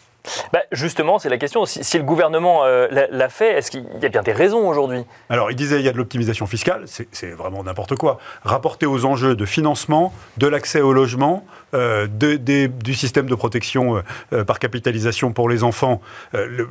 Bah, 0.53 0.61
Justement, 0.71 1.19
c'est 1.19 1.29
la 1.29 1.37
question. 1.37 1.65
Si, 1.65 1.97
le 1.97 2.03
gouvernement 2.03 2.63
l'a 2.65 3.29
fait, 3.29 3.57
est-ce 3.57 3.71
qu'il 3.71 3.85
y 4.01 4.05
a 4.05 4.09
bien 4.09 4.23
des 4.23 4.33
raisons 4.33 4.67
aujourd'hui? 4.67 5.03
Alors, 5.29 5.51
il 5.51 5.55
disait 5.55 5.79
il 5.79 5.85
y 5.85 5.89
a 5.89 5.91
de 5.93 5.97
l'optimisation 5.97 6.45
fiscale, 6.45 6.85
c'est 6.85 7.31
vraiment 7.31 7.63
n'importe 7.63 7.95
quoi. 7.95 8.19
Rapporté 8.43 8.85
aux 8.85 9.05
enjeux 9.05 9.35
de 9.35 9.45
financement, 9.45 10.13
de 10.37 10.47
l'accès 10.47 10.81
au 10.81 10.93
logement, 10.93 11.45
du 11.73 12.93
système 12.93 13.27
de 13.27 13.35
protection 13.35 14.01
par 14.45 14.59
capital 14.59 14.87
pour 15.33 15.49
les 15.49 15.63
enfants, 15.63 16.01
euh, 16.35 16.65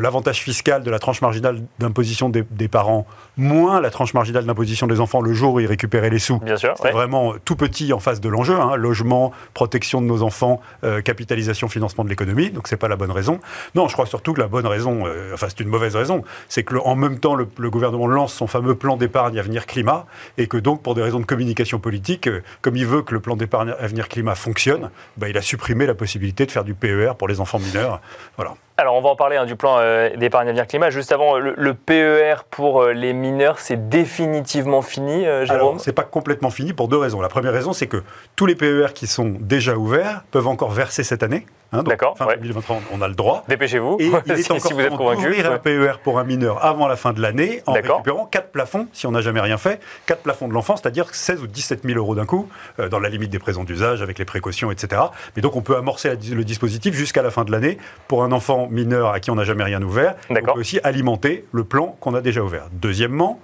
l'avantage 0.00 0.40
fiscal 0.40 0.82
de 0.82 0.90
la 0.90 0.98
tranche 0.98 1.20
marginale 1.22 1.60
d'imposition 1.78 2.28
des, 2.28 2.68
parents, 2.68 3.06
moins 3.36 3.80
la 3.80 3.90
tranche 3.90 4.14
marginale 4.14 4.44
d'imposition 4.44 4.86
des 4.86 5.00
enfants 5.00 5.20
le 5.20 5.32
jour 5.32 5.54
où 5.54 5.60
ils 5.60 5.66
récupéraient 5.66 6.10
les 6.10 6.18
sous. 6.18 6.38
Bien 6.38 6.56
sûr. 6.56 6.74
C'est 6.80 6.90
vraiment 6.90 7.34
tout 7.44 7.56
petit 7.56 7.92
en 7.92 8.00
face 8.00 8.20
de 8.20 8.28
l'enjeu. 8.28 8.54
Hein. 8.54 8.76
logement, 8.76 9.32
protection 9.54 10.00
de 10.00 10.06
nos 10.06 10.22
enfants, 10.22 10.60
euh, 10.84 11.00
capitalisation, 11.00 11.68
financement 11.68 12.04
de 12.04 12.08
l'économie. 12.08 12.50
Donc 12.50 12.68
c'est 12.68 12.76
pas 12.76 12.88
la 12.90 12.96
bonne 12.96 13.10
raison. 13.10 13.40
Non, 13.74 13.88
je 13.88 13.94
crois 13.94 14.06
surtout 14.06 14.34
que 14.34 14.40
la 14.40 14.48
bonne 14.48 14.66
raison, 14.66 15.06
euh, 15.06 15.32
enfin 15.34 15.46
c'est 15.48 15.60
une 15.60 15.68
mauvaise 15.68 15.96
raison, 15.96 16.22
c'est 16.48 16.62
que 16.62 16.76
en 16.76 16.96
même 16.96 17.18
temps 17.18 17.34
le, 17.34 17.46
gouvernement 17.70 18.06
lance 18.06 18.34
son 18.34 18.46
fameux 18.46 18.74
plan 18.74 18.96
d'épargne 18.96 19.38
avenir 19.38 19.66
climat 19.66 20.06
et 20.38 20.46
que 20.46 20.56
donc 20.56 20.82
pour 20.82 20.94
des 20.94 21.02
raisons 21.02 21.20
de 21.20 21.24
communication 21.24 21.78
politique, 21.78 22.28
comme 22.62 22.76
il 22.76 22.86
veut 22.86 23.02
que 23.02 23.14
le 23.14 23.20
plan 23.20 23.36
d'épargne 23.36 23.74
avenir 23.78 24.08
climat 24.08 24.34
fonctionne, 24.34 24.90
bah, 25.16 25.28
il 25.28 25.38
a 25.38 25.42
supprimé 25.42 25.86
la 25.86 25.94
possibilité 25.94 26.46
de 26.46 26.50
faire 26.50 26.64
du 26.64 26.74
PER 26.74 27.12
pour 27.16 27.28
les 27.28 27.40
enfants 27.40 27.58
mineurs. 27.58 28.00
Voilà. 28.36 28.54
Alors, 28.80 28.94
on 28.94 29.02
va 29.02 29.10
en 29.10 29.16
parler 29.16 29.36
hein, 29.36 29.44
du 29.44 29.56
plan 29.56 29.76
euh, 29.78 30.08
d'épargne 30.16 30.48
avenir 30.48 30.66
climat. 30.66 30.88
Juste 30.88 31.12
avant, 31.12 31.36
le, 31.36 31.74
PER 31.74 32.44
pour 32.48 32.82
euh, 32.82 32.92
les 32.94 33.12
mineurs, 33.12 33.58
c'est 33.58 33.90
définitivement 33.90 34.80
fini, 34.80 35.26
euh, 35.26 35.44
Jérôme? 35.44 35.60
Alors, 35.60 35.80
c'est 35.80 35.92
pas 35.92 36.02
complètement 36.02 36.48
fini 36.48 36.72
pour 36.72 36.88
deux 36.88 36.96
raisons. 36.96 37.20
La 37.20 37.28
première 37.28 37.52
raison, 37.52 37.74
c'est 37.74 37.88
que 37.88 38.02
tous 38.36 38.46
les 38.46 38.54
PER 38.54 38.94
qui 38.94 39.06
sont 39.06 39.36
déjà 39.38 39.76
ouverts 39.76 40.24
peuvent 40.30 40.46
encore 40.46 40.70
verser 40.70 41.04
cette 41.04 41.22
année. 41.22 41.44
Hein, 41.72 41.82
D'accord. 41.84 42.16
Fin 42.16 42.26
2023, 42.26 42.80
on 42.92 43.00
a 43.00 43.08
le 43.08 43.14
droit. 43.14 43.44
Dépêchez-vous. 43.48 43.96
Et 44.00 44.06
il 44.26 44.32
est 44.32 44.50
encore 44.50 44.66
si 44.66 44.72
vous 44.72 44.80
êtes 44.80 44.96
convaincu. 44.96 45.40
un 45.44 45.58
PER 45.58 45.92
pour 46.02 46.18
un 46.18 46.24
mineur 46.24 46.64
avant 46.64 46.88
la 46.88 46.96
fin 46.96 47.12
de 47.12 47.20
l'année 47.20 47.62
en 47.66 47.72
récupérant 47.72 48.26
quatre 48.26 48.50
plafonds, 48.50 48.88
si 48.92 49.06
on 49.06 49.12
n'a 49.12 49.20
jamais 49.20 49.40
rien 49.40 49.58
fait, 49.58 49.80
quatre 50.06 50.22
plafonds 50.22 50.48
de 50.48 50.52
l'enfant, 50.52 50.76
c'est-à-dire 50.76 51.14
16 51.14 51.42
ou 51.42 51.46
17 51.46 51.84
000 51.84 51.98
euros 51.98 52.14
d'un 52.14 52.26
coup, 52.26 52.48
dans 52.90 52.98
la 52.98 53.08
limite 53.08 53.30
des 53.30 53.38
présents 53.38 53.64
d'usage, 53.64 54.02
avec 54.02 54.18
les 54.18 54.24
précautions, 54.24 54.70
etc. 54.70 55.02
Mais 55.36 55.42
donc, 55.42 55.56
on 55.56 55.62
peut 55.62 55.76
amorcer 55.76 56.10
le 56.10 56.44
dispositif 56.44 56.94
jusqu'à 56.94 57.22
la 57.22 57.30
fin 57.30 57.44
de 57.44 57.52
l'année 57.52 57.78
pour 58.08 58.24
un 58.24 58.32
enfant 58.32 58.68
mineur 58.68 59.10
à 59.10 59.20
qui 59.20 59.30
on 59.30 59.36
n'a 59.36 59.44
jamais 59.44 59.64
rien 59.64 59.82
ouvert. 59.82 60.14
On 60.28 60.34
peut 60.34 60.60
aussi 60.60 60.80
alimenter 60.82 61.44
le 61.52 61.64
plan 61.64 61.96
qu'on 62.00 62.14
a 62.14 62.20
déjà 62.20 62.42
ouvert. 62.42 62.66
Deuxièmement, 62.72 63.40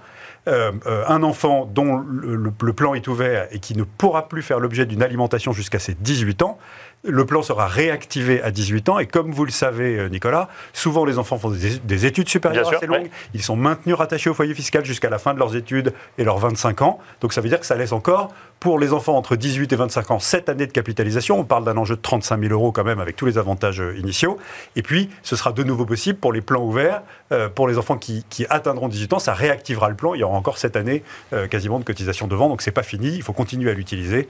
euh, 0.47 0.71
euh, 0.85 1.03
un 1.07 1.23
enfant 1.23 1.65
dont 1.65 1.97
le, 1.97 2.73
plan 2.73 2.93
est 2.93 3.07
ouvert 3.09 3.47
et 3.51 3.59
qui 3.59 3.75
ne 3.75 3.83
pourra 3.83 4.29
plus 4.29 4.41
faire 4.41 4.59
l'objet 4.59 4.85
d'une 4.85 5.03
alimentation 5.03 5.51
jusqu'à 5.51 5.79
ses 5.79 5.93
18 5.93 6.41
ans, 6.41 6.57
le 7.03 7.25
plan 7.25 7.41
sera 7.41 7.67
réactivé 7.67 8.41
à 8.41 8.51
18 8.51 8.89
ans. 8.89 8.99
Et 8.99 9.05
comme 9.05 9.31
vous 9.31 9.45
le 9.45 9.51
savez, 9.51 9.97
euh, 9.97 10.09
Nicolas, 10.09 10.49
souvent 10.73 11.05
les 11.05 11.17
enfants 11.17 11.37
font 11.37 11.49
des, 11.49 12.05
études 12.05 12.29
supérieures 12.29 12.73
assez 12.73 12.87
longues. 12.87 13.09
Ils 13.33 13.43
sont 13.43 13.55
maintenus 13.55 13.95
rattachés 13.95 14.29
au 14.29 14.33
foyer 14.33 14.53
fiscal 14.53 14.85
jusqu'à 14.85 15.09
la 15.09 15.19
fin 15.19 15.33
de 15.33 15.39
leurs 15.39 15.55
études 15.55 15.93
et 16.17 16.23
leurs 16.23 16.37
25 16.37 16.81
ans. 16.81 16.99
Donc 17.21 17.33
ça 17.33 17.41
veut 17.41 17.49
dire 17.49 17.59
que 17.59 17.65
ça 17.65 17.75
laisse 17.75 17.91
encore, 17.91 18.33
pour 18.59 18.79
les 18.79 18.93
enfants 18.93 19.15
entre 19.15 19.35
18 19.35 19.71
et 19.71 19.75
25 19.75 20.11
ans, 20.11 20.19
7 20.19 20.49
années 20.49 20.67
de 20.67 20.71
capitalisation. 20.71 21.39
On 21.39 21.43
parle 21.43 21.63
d'un 21.63 21.77
enjeu 21.77 21.95
de 21.95 22.01
35 22.01 22.39
000 22.39 22.53
euros 22.53 22.71
quand 22.71 22.83
même 22.83 22.99
avec 22.99 23.15
tous 23.15 23.25
les 23.25 23.37
avantages 23.37 23.81
euh, 23.81 23.97
initiaux. 23.97 24.37
Et 24.75 24.81
puis, 24.81 25.09
ce 25.23 25.35
sera 25.35 25.51
de 25.51 25.63
nouveau 25.63 25.85
possible 25.85 26.19
pour 26.19 26.33
les 26.33 26.41
plans 26.41 26.63
ouverts. 26.63 27.01
Euh, 27.31 27.49
pour 27.49 27.67
les 27.67 27.77
enfants 27.77 27.97
qui, 27.97 28.23
atteindront 28.49 28.87
18 28.87 29.13
ans, 29.13 29.19
ça 29.19 29.33
réactivera 29.33 29.89
le 29.89 29.95
plan. 29.95 30.13
Il 30.13 30.19
y 30.19 30.23
aura 30.23 30.37
encore 30.37 30.57
cette 30.57 30.75
année 30.75 31.03
quasiment 31.49 31.79
de 31.79 31.83
cotisation 31.83 32.27
devant. 32.27 32.49
Donc 32.49 32.61
c'est 32.61 32.71
pas 32.71 32.83
fini. 32.83 33.09
Il 33.15 33.21
faut 33.21 33.33
continuer 33.33 33.69
à 33.71 33.73
l'utiliser 33.73 34.27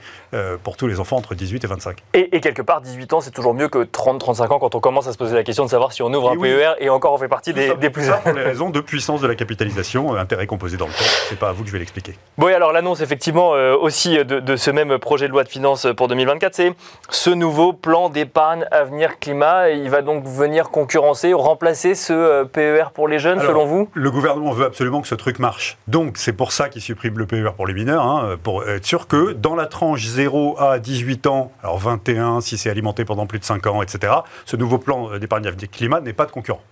pour 0.64 0.76
tous 0.76 0.86
les 0.86 0.98
enfants 0.98 1.16
entre 1.16 1.34
18 1.34 1.64
et 1.64 1.66
25. 1.66 2.02
Et, 2.14 2.36
et 2.36 2.40
quelque 2.40 2.62
part, 2.62 2.80
18 2.80 3.12
ans, 3.12 3.20
c'est 3.20 3.30
toujours 3.30 3.54
mieux 3.54 3.68
que 3.68 3.84
30-35 3.84 4.52
ans 4.52 4.58
quand 4.58 4.74
on 4.74 4.80
commence 4.80 5.06
à 5.06 5.12
se 5.12 5.18
poser 5.18 5.34
la 5.34 5.42
question 5.42 5.64
de 5.64 5.70
savoir 5.70 5.92
si 5.92 6.02
on 6.02 6.12
ouvre 6.12 6.30
un 6.30 6.36
PER 6.36 6.72
et 6.78 6.90
encore 6.90 7.12
on 7.12 7.18
fait 7.18 7.28
partie 7.28 7.52
des, 7.52 7.74
des, 7.74 7.90
plus... 7.90 8.06
Ça 8.06 8.16
pour 8.24 8.32
les 8.32 8.42
raisons 8.42 8.70
de 8.70 8.80
puissance 8.80 9.20
de 9.20 9.26
la 9.26 9.34
capitalisation, 9.34 10.14
euh, 10.14 10.18
intérêt 10.18 10.46
composé 10.46 10.76
dans 10.76 10.86
le 10.86 10.92
temps. 10.92 10.98
C'est 11.28 11.38
pas 11.38 11.50
à 11.50 11.52
vous 11.52 11.62
que 11.62 11.68
je 11.68 11.72
vais 11.72 11.78
l'expliquer. 11.78 12.14
Bon, 12.36 12.48
et 12.48 12.54
alors 12.54 12.72
l'annonce 12.72 13.00
effectivement 13.00 13.54
euh, 13.54 13.76
aussi 13.76 14.17
de, 14.24 14.56
ce 14.56 14.70
même 14.70 14.98
projet 14.98 15.26
de 15.26 15.32
loi 15.32 15.44
de 15.44 15.48
finances 15.48 15.86
pour 15.96 16.08
2024, 16.08 16.54
c'est 16.54 16.72
ce 17.10 17.30
nouveau 17.30 17.72
plan 17.72 18.08
d'épargne 18.08 18.66
avenir 18.70 19.18
climat. 19.18 19.70
Il 19.70 19.90
va 19.90 20.02
donc 20.02 20.24
venir 20.26 20.70
concurrencer, 20.70 21.32
remplacer 21.32 21.94
ce 21.94 22.12
euh, 22.12 22.44
PER 22.44 22.90
pour 22.94 23.08
les 23.08 23.18
jeunes, 23.18 23.40
selon 23.40 23.66
vous? 23.66 23.88
Le 23.94 24.10
gouvernement 24.10 24.52
veut 24.52 24.66
absolument 24.66 25.00
que 25.00 25.08
ce 25.08 25.14
truc 25.14 25.38
marche. 25.38 25.78
Donc 25.88 26.16
c'est 26.16 26.32
pour 26.32 26.52
ça 26.52 26.68
qu'il 26.68 26.82
supprime 26.82 27.18
le 27.18 27.26
PER 27.26 27.50
pour 27.56 27.66
les 27.66 27.74
mineurs, 27.74 28.04
hein, 28.04 28.36
pour 28.42 28.68
être 28.68 28.86
sûr 28.86 29.06
que 29.06 29.32
dans 29.32 29.54
la 29.54 29.66
tranche 29.66 30.04
0 30.04 30.56
à 30.58 30.78
18 30.78 31.26
ans, 31.26 31.52
alors 31.62 31.78
21 31.78 32.40
si 32.40 32.58
c'est 32.58 32.70
alimenté 32.70 33.04
pendant 33.04 33.26
plus 33.26 33.38
de 33.38 33.44
5 33.44 33.66
ans, 33.66 33.82
etc. 33.82 34.12
Ce 34.44 34.56
nouveau 34.56 34.78
plan 34.78 35.18
d'épargne 35.18 35.46
avenir 35.46 35.68
climat 35.70 36.00
n'est 36.00 36.12
pas 36.12 36.26
de 36.26 36.30
concurrent. 36.30 36.62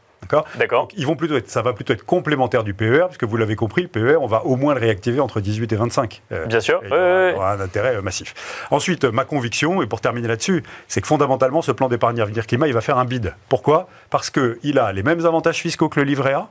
D'accord 0.57 0.89
Ils 0.97 1.07
vont 1.07 1.17
plutôt 1.17 1.37
être, 1.37 1.49
ça 1.49 1.63
va 1.63 1.73
plutôt 1.73 1.93
être 1.93 2.05
complémentaire 2.05 2.65
du 2.65 2.75
PER, 2.75 3.07
puisque 3.07 3.25
vous 3.25 3.37
l'avez 3.37 3.57
compris, 3.57 3.83
le 3.83 3.89
PER, 3.89 4.17
on 4.21 4.27
va 4.27 4.45
au 4.45 4.57
moins 4.57 4.75
le 4.75 4.81
réactiver 4.81 5.21
entre 5.21 5.41
18 5.41 5.73
et 5.73 5.77
25. 5.77 6.23
Euh, 6.33 6.47
Bien 6.47 6.61
sûr. 6.61 6.81
il, 6.85 6.93
aura, 6.93 7.53
un 7.53 7.61
intérêt 7.61 7.97
euh, 7.97 8.03
massif. 8.03 8.35
Ensuite, 8.71 9.05
ma 9.05 9.25
conviction, 9.25 9.83
et 9.83 9.87
pour 9.87 10.01
terminer 10.01 10.29
là-dessus, 10.29 10.63
c'est 10.89 11.01
que 11.01 11.07
fondamentalement, 11.07 11.63
ce 11.63 11.73
plan 11.73 11.89
d'épargne 11.89 12.21
avenir 12.21 12.47
climat, 12.47 12.67
il 12.67 12.75
va 12.75 12.81
faire 12.81 12.99
un 12.99 13.05
bid. 13.05 13.35
Pourquoi? 13.49 13.89
Parce 14.11 14.31
qu'il 14.31 14.79
a 14.79 14.93
les 14.93 15.03
mêmes 15.03 15.25
avantages 15.27 15.61
fiscaux 15.61 15.89
que 15.89 16.01
le 16.01 16.07
livret 16.07 16.33
A, 16.33 16.49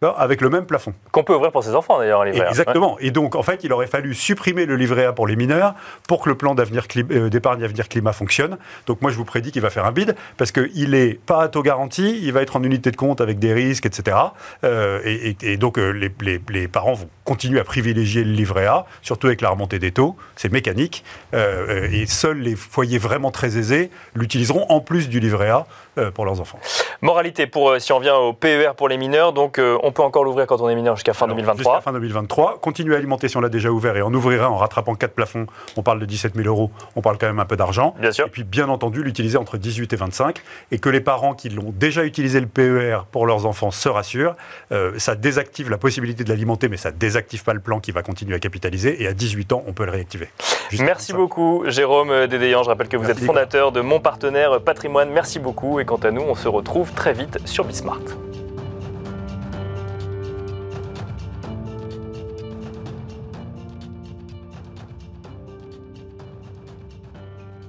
avec 0.00 0.40
le 0.40 0.48
même 0.48 0.64
plafond. 0.64 0.94
Qu'on 1.10 1.24
peut 1.24 1.34
ouvrir 1.34 1.50
pour 1.50 1.64
ses 1.64 1.74
enfants 1.74 1.98
d'ailleurs, 1.98 2.22
A. 2.22 2.28
Exactement. 2.28 2.96
Et 3.00 3.10
donc, 3.10 3.34
en 3.34 3.42
fait, 3.42 3.64
il 3.64 3.72
aurait 3.72 3.88
fallu 3.88 4.14
supprimer 4.14 4.64
le 4.64 4.76
livret 4.76 5.04
A 5.04 5.12
pour 5.12 5.26
les 5.26 5.34
mineurs 5.34 5.74
pour 6.06 6.22
que 6.22 6.28
le 6.28 6.36
plan 6.36 6.54
euh, 6.56 7.28
d'épargne 7.28 7.64
avenir 7.64 7.88
climat 7.88 8.12
fonctionne. 8.12 8.58
Donc, 8.86 9.02
moi, 9.02 9.10
je 9.10 9.16
vous 9.16 9.24
prédis 9.24 9.50
qu'il 9.50 9.62
va 9.62 9.70
faire 9.70 9.86
un 9.86 9.92
bid 9.92 10.14
parce 10.36 10.52
qu'il 10.52 10.90
n'est 10.90 11.14
pas 11.14 11.42
à 11.42 11.48
taux 11.48 11.62
garanti, 11.62 12.20
il 12.22 12.32
va 12.32 12.42
être 12.42 12.54
en 12.54 12.62
unité 12.62 12.92
de 12.92 12.96
compte 12.96 13.20
avec 13.20 13.40
des 13.40 13.52
risques, 13.52 13.86
etc. 13.86 14.16
Euh, 14.62 15.00
et, 15.04 15.56
donc, 15.56 15.78
euh, 15.78 16.10
les, 16.20 16.68
parents 16.68 16.94
vont 16.94 17.08
continuer 17.24 17.58
à 17.58 17.64
privilégier 17.64 18.22
le 18.22 18.32
livret 18.32 18.66
A, 18.66 18.86
surtout 19.02 19.26
avec 19.26 19.40
la 19.40 19.50
remontée 19.50 19.80
des 19.80 19.90
taux. 19.90 20.16
C'est 20.36 20.52
mécanique. 20.52 21.04
et 21.32 22.06
seuls 22.06 22.38
les 22.38 22.54
foyers 22.56 22.98
vraiment 22.98 23.30
très 23.30 23.58
aisés 23.58 23.90
l'utiliseront 24.14 24.66
en 24.68 24.80
plus 24.80 25.08
du 25.08 25.18
livret 25.20 25.50
A 25.50 25.66
pour 26.14 26.24
leurs 26.24 26.40
enfants. 26.40 26.58
Moralité, 27.02 27.46
pour, 27.46 27.74
si 27.80 27.92
on 27.92 27.98
vient 27.98 28.16
au 28.16 28.32
PER 28.32 28.72
pour 28.76 28.88
les 28.88 28.96
mineurs, 28.96 29.32
donc 29.32 29.60
on 29.82 29.87
peut 29.92 30.02
encore 30.02 30.24
l'ouvrir 30.24 30.46
quand 30.46 30.60
on 30.60 30.68
est 30.68 30.74
mineur 30.74 30.96
jusqu'à 30.96 31.14
fin 31.14 31.26
2023. 31.26 31.56
Jusqu'à 31.56 31.80
fin 31.80 31.92
2023. 31.92 32.58
Continuer 32.60 32.94
à 32.94 32.98
alimenter 32.98 33.28
si 33.28 33.36
on 33.36 33.40
l'a 33.40 33.48
déjà 33.48 33.70
ouvert 33.70 33.96
et 33.96 34.02
on 34.02 34.12
ouvrira 34.12 34.50
en 34.50 34.56
rattrapant 34.56 34.94
quatre 34.94 35.14
plafonds. 35.14 35.46
On 35.76 35.82
parle 35.82 36.00
de 36.00 36.06
17 36.06 36.34
000 36.34 36.46
euros. 36.46 36.70
On 36.96 37.00
parle 37.00 37.18
quand 37.18 37.26
même 37.26 37.40
un 37.40 37.44
peu 37.44 37.56
d'argent. 37.56 37.94
Bien 37.98 38.12
sûr. 38.12 38.26
Et 38.26 38.30
puis, 38.30 38.44
bien 38.44 38.68
entendu, 38.68 39.02
l'utiliser 39.02 39.38
entre 39.38 39.58
18 39.58 39.92
et 39.92 39.96
25. 39.96 40.42
Et 40.72 40.78
que 40.78 40.88
les 40.88 41.00
parents 41.00 41.34
qui 41.34 41.48
l'ont 41.48 41.72
déjà 41.74 42.04
utilisé 42.04 42.40
le 42.40 42.46
PER 42.46 43.00
pour 43.10 43.26
leurs 43.26 43.46
enfants 43.46 43.70
se 43.70 43.88
rassurent. 43.88 44.34
Euh, 44.72 44.92
ça 44.98 45.14
désactive 45.14 45.70
la 45.70 45.78
possibilité 45.78 46.24
de 46.24 46.28
l'alimenter, 46.28 46.68
mais 46.68 46.76
ça 46.76 46.90
désactive 46.90 47.44
pas 47.44 47.54
le 47.54 47.60
plan 47.60 47.80
qui 47.80 47.92
va 47.92 48.02
continuer 48.02 48.34
à 48.34 48.38
capitaliser. 48.38 49.02
Et 49.02 49.06
à 49.06 49.12
18 49.12 49.52
ans, 49.52 49.62
on 49.66 49.72
peut 49.72 49.84
le 49.84 49.92
réactiver. 49.92 50.28
Merci 50.80 51.12
beaucoup, 51.12 51.64
Jérôme 51.66 52.26
Dédéan. 52.26 52.62
Je 52.62 52.68
rappelle 52.68 52.88
que 52.88 52.96
vous 52.96 53.10
êtes 53.10 53.18
fondateur 53.18 53.72
de 53.72 53.80
Mon 53.80 54.00
Partenaire 54.00 54.60
Patrimoine. 54.60 55.10
Merci 55.10 55.38
beaucoup. 55.38 55.80
Et 55.80 55.84
quant 55.84 55.96
à 55.96 56.10
nous, 56.10 56.22
on 56.22 56.34
se 56.34 56.48
retrouve 56.48 56.92
très 56.92 57.12
vite 57.12 57.38
sur 57.46 57.64
Bismart. 57.64 58.27